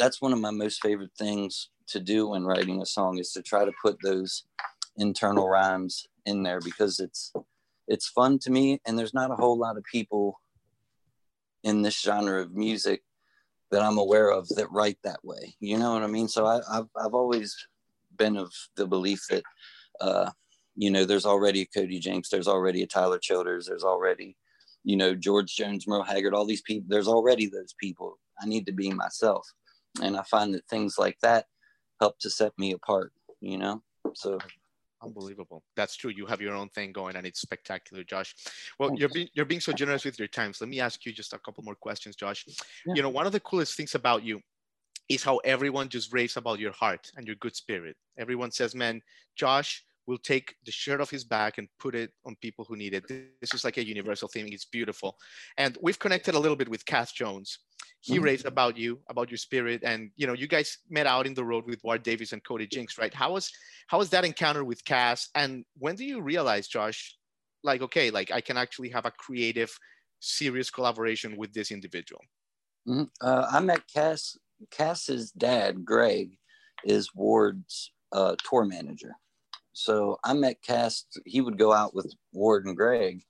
that's 0.00 0.22
one 0.22 0.32
of 0.32 0.40
my 0.40 0.50
most 0.50 0.80
favorite 0.80 1.12
things 1.18 1.68
to 1.86 2.00
do 2.00 2.28
when 2.28 2.44
writing 2.44 2.80
a 2.80 2.86
song 2.86 3.18
is 3.18 3.32
to 3.32 3.42
try 3.42 3.66
to 3.66 3.72
put 3.82 3.98
those 4.02 4.44
internal 4.96 5.46
rhymes 5.46 6.06
in 6.24 6.42
there 6.42 6.60
because 6.60 6.98
it's 6.98 7.32
it's 7.86 8.08
fun 8.08 8.38
to 8.38 8.50
me 8.50 8.80
and 8.86 8.98
there's 8.98 9.12
not 9.12 9.30
a 9.30 9.36
whole 9.36 9.58
lot 9.58 9.76
of 9.76 9.84
people 9.84 10.40
in 11.64 11.82
this 11.82 12.00
genre 12.00 12.40
of 12.40 12.54
music 12.54 13.02
that 13.70 13.82
I'm 13.82 13.98
aware 13.98 14.30
of 14.30 14.48
that 14.50 14.72
write 14.72 14.98
that 15.04 15.22
way. 15.22 15.54
You 15.60 15.76
know 15.76 15.92
what 15.92 16.02
I 16.02 16.06
mean? 16.06 16.28
So 16.28 16.46
I, 16.46 16.60
have 16.72 16.88
I've 16.96 17.14
always 17.14 17.54
been 18.16 18.36
of 18.36 18.52
the 18.76 18.86
belief 18.86 19.20
that, 19.28 19.42
uh, 20.00 20.30
you 20.76 20.90
know, 20.90 21.04
there's 21.04 21.26
already 21.26 21.62
a 21.62 21.66
Cody 21.66 21.98
Jinks, 21.98 22.30
there's 22.30 22.48
already 22.48 22.82
a 22.82 22.86
Tyler 22.86 23.18
Childers, 23.18 23.66
there's 23.66 23.84
already, 23.84 24.36
you 24.82 24.96
know, 24.96 25.14
George 25.14 25.54
Jones, 25.54 25.86
Merle 25.86 26.04
Haggard, 26.04 26.34
all 26.34 26.46
these 26.46 26.62
people. 26.62 26.86
There's 26.88 27.08
already 27.08 27.46
those 27.46 27.74
people. 27.78 28.18
I 28.40 28.46
need 28.46 28.66
to 28.66 28.72
be 28.72 28.90
myself 28.90 29.46
and 30.02 30.16
i 30.16 30.22
find 30.22 30.54
that 30.54 30.66
things 30.68 30.96
like 30.98 31.18
that 31.20 31.46
help 32.00 32.18
to 32.18 32.30
set 32.30 32.52
me 32.58 32.72
apart 32.72 33.12
you 33.40 33.58
know? 33.58 33.82
So 34.14 34.38
unbelievable. 35.02 35.62
That's 35.76 35.96
true. 35.96 36.10
You 36.10 36.26
have 36.26 36.40
your 36.40 36.54
own 36.54 36.68
thing 36.68 36.92
going 36.92 37.16
and 37.16 37.26
it's 37.26 37.40
spectacular 37.40 38.04
josh. 38.04 38.34
Well 38.78 38.94
you're 38.94 39.08
being 39.08 39.28
you're 39.34 39.46
being 39.46 39.60
so 39.60 39.72
generous 39.72 40.04
with 40.04 40.18
your 40.18 40.28
time. 40.28 40.52
So 40.52 40.64
let 40.64 40.70
me 40.70 40.80
ask 40.80 41.04
you 41.06 41.12
just 41.12 41.32
a 41.32 41.38
couple 41.38 41.64
more 41.64 41.74
questions 41.74 42.16
josh. 42.16 42.44
Yeah. 42.86 42.94
you 42.94 43.02
know 43.02 43.08
one 43.08 43.26
of 43.26 43.32
the 43.32 43.40
coolest 43.40 43.76
things 43.76 43.94
about 43.94 44.22
you 44.22 44.40
is 45.08 45.24
how 45.24 45.38
everyone 45.38 45.88
just 45.88 46.12
raves 46.12 46.36
about 46.36 46.60
your 46.60 46.72
heart 46.72 47.10
and 47.16 47.26
your 47.26 47.36
good 47.36 47.56
spirit. 47.56 47.96
Everyone 48.18 48.50
says 48.50 48.74
man 48.74 49.00
josh 49.36 49.84
will 50.10 50.18
take 50.32 50.46
the 50.66 50.72
shirt 50.72 51.00
off 51.00 51.10
his 51.16 51.24
back 51.24 51.58
and 51.58 51.66
put 51.78 51.94
it 51.94 52.10
on 52.26 52.34
people 52.46 52.64
who 52.68 52.76
need 52.76 52.94
it 52.98 53.04
this 53.42 53.54
is 53.54 53.64
like 53.64 53.78
a 53.78 53.86
universal 53.94 54.28
thing 54.28 54.52
it's 54.52 54.70
beautiful 54.78 55.10
and 55.56 55.78
we've 55.80 56.00
connected 56.04 56.34
a 56.34 56.42
little 56.44 56.60
bit 56.62 56.68
with 56.68 56.84
cass 56.84 57.12
jones 57.12 57.58
he 58.02 58.14
mm-hmm. 58.14 58.24
raised 58.24 58.46
about 58.46 58.78
you, 58.78 58.98
about 59.10 59.30
your 59.30 59.36
spirit, 59.36 59.82
and 59.84 60.10
you 60.16 60.26
know, 60.26 60.32
you 60.32 60.46
guys 60.46 60.78
met 60.88 61.06
out 61.06 61.26
in 61.26 61.34
the 61.34 61.44
road 61.44 61.66
with 61.66 61.84
Ward 61.84 62.02
Davis 62.02 62.32
and 62.32 62.42
Cody 62.42 62.66
Jinks, 62.66 62.96
right? 62.98 63.12
How 63.12 63.32
was 63.32 63.52
how 63.88 63.98
was 63.98 64.08
that 64.10 64.24
encounter 64.24 64.64
with 64.64 64.84
Cass? 64.84 65.28
And 65.34 65.64
when 65.78 65.96
do 65.96 66.04
you 66.04 66.22
realize, 66.22 66.66
Josh, 66.66 67.16
like, 67.62 67.82
okay, 67.82 68.10
like 68.10 68.30
I 68.30 68.40
can 68.40 68.56
actually 68.56 68.88
have 68.88 69.04
a 69.04 69.10
creative, 69.10 69.70
serious 70.20 70.70
collaboration 70.70 71.36
with 71.36 71.52
this 71.52 71.70
individual? 71.70 72.22
Mm-hmm. 72.88 73.04
Uh, 73.20 73.46
I 73.50 73.60
met 73.60 73.82
Cass. 73.92 74.36
Cass's 74.70 75.30
dad, 75.30 75.84
Greg, 75.84 76.36
is 76.84 77.14
Ward's 77.14 77.92
uh, 78.12 78.36
tour 78.44 78.64
manager. 78.64 79.14
So 79.80 80.18
I 80.22 80.34
met 80.34 80.62
Cass. 80.62 81.06
He 81.24 81.40
would 81.40 81.58
go 81.58 81.72
out 81.72 81.94
with 81.94 82.12
Ward 82.34 82.66
and 82.66 82.76
Greg, 82.76 83.22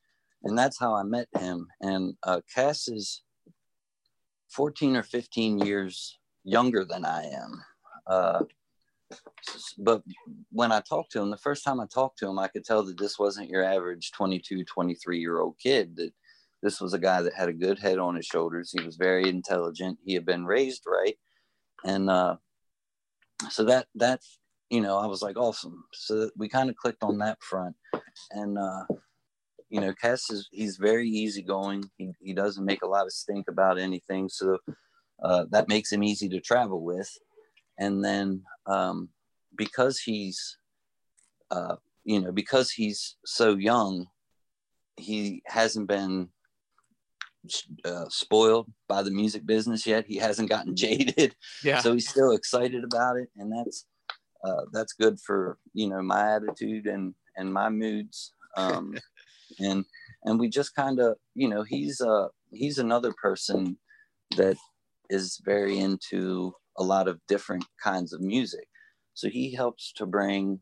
and 0.43 0.59
that's 0.59 0.81
how 0.81 0.97
I 0.97 1.05
met 1.05 1.29
him. 1.39 1.69
And 1.81 2.15
uh, 2.25 2.41
Cass 2.53 2.89
is 2.89 3.23
14 4.49 4.97
or 4.97 5.05
15 5.05 5.61
years 5.61 6.19
younger 6.43 6.85
than 6.85 7.05
I 7.05 7.23
am. 7.27 7.65
Uh, 8.05 8.41
but 9.79 10.03
when 10.51 10.73
I 10.73 10.81
talked 10.81 11.13
to 11.13 11.21
him, 11.21 11.31
the 11.31 11.37
first 11.37 11.65
time 11.65 11.79
I 11.79 11.87
talked 11.87 12.19
to 12.19 12.29
him, 12.29 12.41
I 12.41 12.49
could 12.49 12.65
tell 12.65 12.83
that 12.83 12.99
this 12.99 13.17
wasn't 13.17 13.49
your 13.49 13.63
average 13.63 14.11
22, 14.11 14.65
23 14.65 15.21
year 15.21 15.39
old 15.39 15.55
kid, 15.63 15.95
that 15.97 16.13
this 16.65 16.81
was 16.81 16.95
a 16.95 16.99
guy 16.99 17.23
that 17.23 17.35
had 17.35 17.49
a 17.49 17.53
good 17.53 17.79
head 17.79 17.99
on 17.99 18.17
his 18.17 18.27
shoulders. 18.27 18.73
He 18.73 18.85
was 18.85 18.97
very 18.97 19.29
intelligent. 19.29 19.99
He 20.05 20.15
had 20.15 20.27
been 20.27 20.45
raised 20.45 20.83
right. 20.85 21.17
And 21.85 22.11
uh, 22.11 22.37
so 23.51 23.65
that, 23.67 23.87
that, 23.95 24.21
you 24.71 24.81
know, 24.81 24.97
I 24.99 25.07
was 25.07 25.21
like, 25.23 25.37
awesome. 25.37 25.85
So 25.93 26.31
we 26.37 26.49
kind 26.49 26.71
of 26.71 26.77
clicked 26.77 27.03
on 27.03 27.19
that 27.19 27.43
front. 27.43 27.75
And 28.31 28.57
uh, 28.57 28.85
you 29.69 29.81
know, 29.81 29.93
Cass 30.01 30.31
is 30.31 30.49
he's 30.53 30.77
very 30.77 31.09
easygoing. 31.09 31.85
He 31.97 32.11
he 32.21 32.33
doesn't 32.33 32.65
make 32.65 32.83
a 32.83 32.87
lot 32.89 33.07
of 33.07 33.13
stink 33.13 33.47
about 33.49 33.79
anything, 33.79 34.29
so 34.29 34.59
uh, 35.23 35.45
that 35.51 35.69
makes 35.69 35.93
him 35.93 36.03
easy 36.03 36.29
to 36.31 36.41
travel 36.41 36.83
with. 36.83 37.11
And 37.79 38.05
then 38.05 38.43
um, 38.67 39.09
because 39.57 39.99
he's, 39.99 40.59
uh, 41.51 41.77
you 42.05 42.21
know, 42.21 42.33
because 42.33 42.71
he's 42.71 43.17
so 43.25 43.57
young, 43.57 44.07
he 44.97 45.43
hasn't 45.47 45.89
been 45.89 46.29
uh, 47.85 48.05
spoiled 48.09 48.71
by 48.87 49.03
the 49.03 49.11
music 49.11 49.47
business 49.47 49.87
yet. 49.87 50.05
He 50.07 50.17
hasn't 50.17 50.51
gotten 50.51 50.77
jaded, 50.85 51.35
Yeah. 51.65 51.81
so 51.81 51.95
he's 51.95 52.09
still 52.09 52.33
excited 52.33 52.85
about 52.85 53.17
it, 53.17 53.29
and 53.37 53.51
that's 53.53 53.87
uh, 54.45 54.63
that's 54.73 54.93
good 54.93 55.19
for 55.21 55.59
you 55.75 55.89
know 55.89 56.03
my 56.03 56.37
attitude 56.37 56.87
and 56.87 57.15
and 57.37 57.53
my 57.53 57.69
moods. 57.69 58.33
Um, 58.57 58.95
and 59.61 59.85
and 60.25 60.39
we 60.39 60.49
just 60.49 60.75
kind 60.75 61.01
of 61.01 61.17
you 61.35 61.49
know 61.49 61.63
he's 61.63 62.01
uh 62.01 62.29
he's 62.53 62.79
another 62.79 63.13
person 63.21 63.77
that 64.37 64.57
is 65.09 65.41
very 65.45 65.79
into 65.79 66.53
a 66.79 66.83
lot 66.83 67.09
of 67.09 67.21
different 67.29 67.65
kinds 67.83 68.13
of 68.13 68.21
music, 68.21 68.67
so 69.15 69.29
he 69.29 69.55
helps 69.55 69.93
to 69.95 70.07
bring 70.07 70.61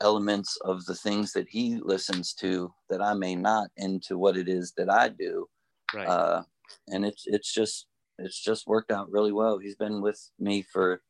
elements 0.00 0.56
of 0.64 0.84
the 0.84 0.94
things 0.94 1.32
that 1.32 1.48
he 1.48 1.80
listens 1.82 2.32
to 2.32 2.72
that 2.88 3.02
I 3.02 3.14
may 3.14 3.34
not 3.34 3.68
into 3.76 4.16
what 4.16 4.36
it 4.36 4.48
is 4.48 4.72
that 4.76 4.88
I 4.88 5.08
do 5.08 5.48
right. 5.94 6.06
uh, 6.06 6.42
and 6.88 7.04
it's 7.04 7.24
it's 7.26 7.52
just 7.52 7.86
it's 8.18 8.40
just 8.40 8.66
worked 8.66 8.90
out 8.90 9.10
really 9.10 9.32
well. 9.32 9.58
He's 9.58 9.76
been 9.76 10.00
with 10.00 10.20
me 10.38 10.62
for 10.62 11.02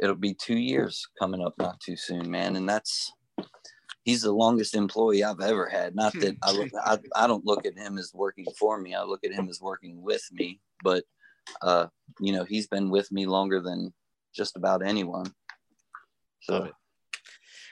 it'll 0.00 0.16
be 0.16 0.34
two 0.34 0.56
years 0.56 1.06
coming 1.18 1.42
up 1.42 1.54
not 1.58 1.78
too 1.80 1.96
soon, 1.96 2.30
man, 2.30 2.56
and 2.56 2.68
that's 2.68 3.12
he's 4.04 4.22
the 4.22 4.32
longest 4.32 4.74
employee 4.74 5.22
I've 5.22 5.40
ever 5.40 5.68
had. 5.68 5.94
Not 5.94 6.14
that 6.14 6.36
I 6.42 6.52
look 6.52 6.70
I, 6.84 6.98
I 7.14 7.26
don't 7.26 7.44
look 7.44 7.66
at 7.66 7.76
him 7.76 7.98
as 7.98 8.12
working 8.14 8.46
for 8.58 8.80
me. 8.80 8.94
I 8.94 9.02
look 9.02 9.24
at 9.24 9.32
him 9.32 9.48
as 9.48 9.60
working 9.60 10.02
with 10.02 10.22
me, 10.32 10.60
but 10.82 11.04
uh, 11.62 11.86
you 12.18 12.32
know 12.32 12.44
he's 12.44 12.66
been 12.66 12.90
with 12.90 13.12
me 13.12 13.26
longer 13.26 13.60
than 13.60 13.92
just 14.34 14.56
about 14.56 14.84
anyone. 14.84 15.32
So. 16.42 16.70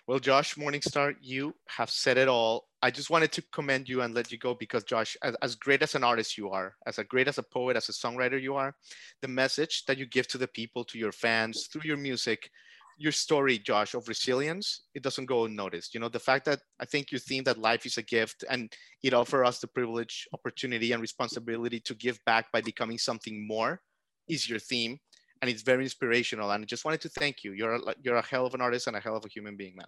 Well, 0.06 0.18
Josh 0.18 0.54
Morningstar, 0.54 1.16
you 1.20 1.54
have 1.66 1.90
said 1.90 2.16
it 2.16 2.28
all. 2.28 2.67
I 2.80 2.90
just 2.90 3.10
wanted 3.10 3.32
to 3.32 3.42
commend 3.52 3.88
you 3.88 4.02
and 4.02 4.14
let 4.14 4.30
you 4.30 4.38
go 4.38 4.54
because, 4.54 4.84
Josh, 4.84 5.16
as, 5.22 5.34
as 5.42 5.56
great 5.56 5.82
as 5.82 5.96
an 5.96 6.04
artist 6.04 6.38
you 6.38 6.50
are, 6.50 6.76
as 6.86 6.98
a 6.98 7.04
great 7.04 7.26
as 7.26 7.38
a 7.38 7.42
poet, 7.42 7.76
as 7.76 7.88
a 7.88 7.92
songwriter 7.92 8.40
you 8.40 8.54
are, 8.54 8.74
the 9.20 9.28
message 9.28 9.84
that 9.86 9.98
you 9.98 10.06
give 10.06 10.28
to 10.28 10.38
the 10.38 10.46
people, 10.46 10.84
to 10.84 10.98
your 10.98 11.10
fans, 11.10 11.66
through 11.66 11.82
your 11.84 11.96
music, 11.96 12.50
your 12.96 13.12
story, 13.12 13.58
Josh, 13.58 13.94
of 13.94 14.08
resilience, 14.08 14.82
it 14.94 15.02
doesn't 15.02 15.26
go 15.26 15.44
unnoticed. 15.44 15.94
You 15.94 16.00
know, 16.00 16.08
the 16.08 16.20
fact 16.20 16.44
that 16.46 16.60
I 16.78 16.84
think 16.84 17.10
your 17.10 17.20
theme 17.20 17.44
that 17.44 17.58
life 17.58 17.84
is 17.84 17.96
a 17.96 18.02
gift 18.02 18.44
and 18.48 18.72
it 19.02 19.14
offers 19.14 19.46
us 19.46 19.58
the 19.60 19.68
privilege, 19.68 20.28
opportunity, 20.32 20.92
and 20.92 21.00
responsibility 21.00 21.80
to 21.80 21.94
give 21.94 22.24
back 22.26 22.50
by 22.52 22.60
becoming 22.60 22.98
something 22.98 23.46
more 23.46 23.80
is 24.28 24.48
your 24.48 24.58
theme 24.58 24.98
and 25.40 25.50
it's 25.50 25.62
very 25.62 25.84
inspirational. 25.84 26.50
And 26.50 26.62
I 26.62 26.66
just 26.66 26.84
wanted 26.84 27.00
to 27.02 27.08
thank 27.08 27.44
you. 27.44 27.52
You're 27.52 27.76
a, 27.76 27.80
you're 28.02 28.16
a 28.16 28.26
hell 28.26 28.46
of 28.46 28.54
an 28.54 28.60
artist 28.60 28.88
and 28.88 28.96
a 28.96 29.00
hell 29.00 29.16
of 29.16 29.24
a 29.24 29.28
human 29.28 29.56
being, 29.56 29.76
man. 29.76 29.86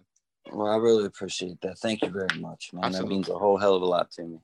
Well, 0.51 0.67
I 0.67 0.77
really 0.77 1.05
appreciate 1.05 1.59
that. 1.61 1.79
Thank 1.79 2.01
you 2.01 2.09
very 2.09 2.39
much, 2.39 2.71
man. 2.73 2.85
Absolutely. 2.85 3.09
That 3.09 3.13
means 3.15 3.29
a 3.29 3.37
whole 3.37 3.57
hell 3.57 3.75
of 3.75 3.81
a 3.81 3.85
lot 3.85 4.11
to 4.11 4.23
me. 4.23 4.39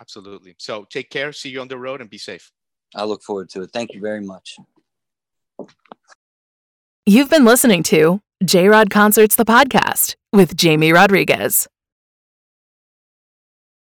Absolutely. 0.00 0.54
So 0.58 0.84
take 0.84 1.10
care. 1.10 1.32
See 1.32 1.50
you 1.50 1.60
on 1.60 1.68
the 1.68 1.78
road 1.78 2.00
and 2.00 2.08
be 2.08 2.18
safe. 2.18 2.52
I 2.94 3.04
look 3.04 3.22
forward 3.22 3.48
to 3.50 3.62
it. 3.62 3.70
Thank 3.72 3.92
you 3.92 4.00
very 4.00 4.20
much. 4.20 4.56
You've 7.04 7.30
been 7.30 7.44
listening 7.44 7.82
to 7.84 8.20
J 8.44 8.68
Rod 8.68 8.90
Concerts, 8.90 9.36
the 9.36 9.44
podcast 9.44 10.16
with 10.32 10.56
Jamie 10.56 10.92
Rodriguez. 10.92 11.66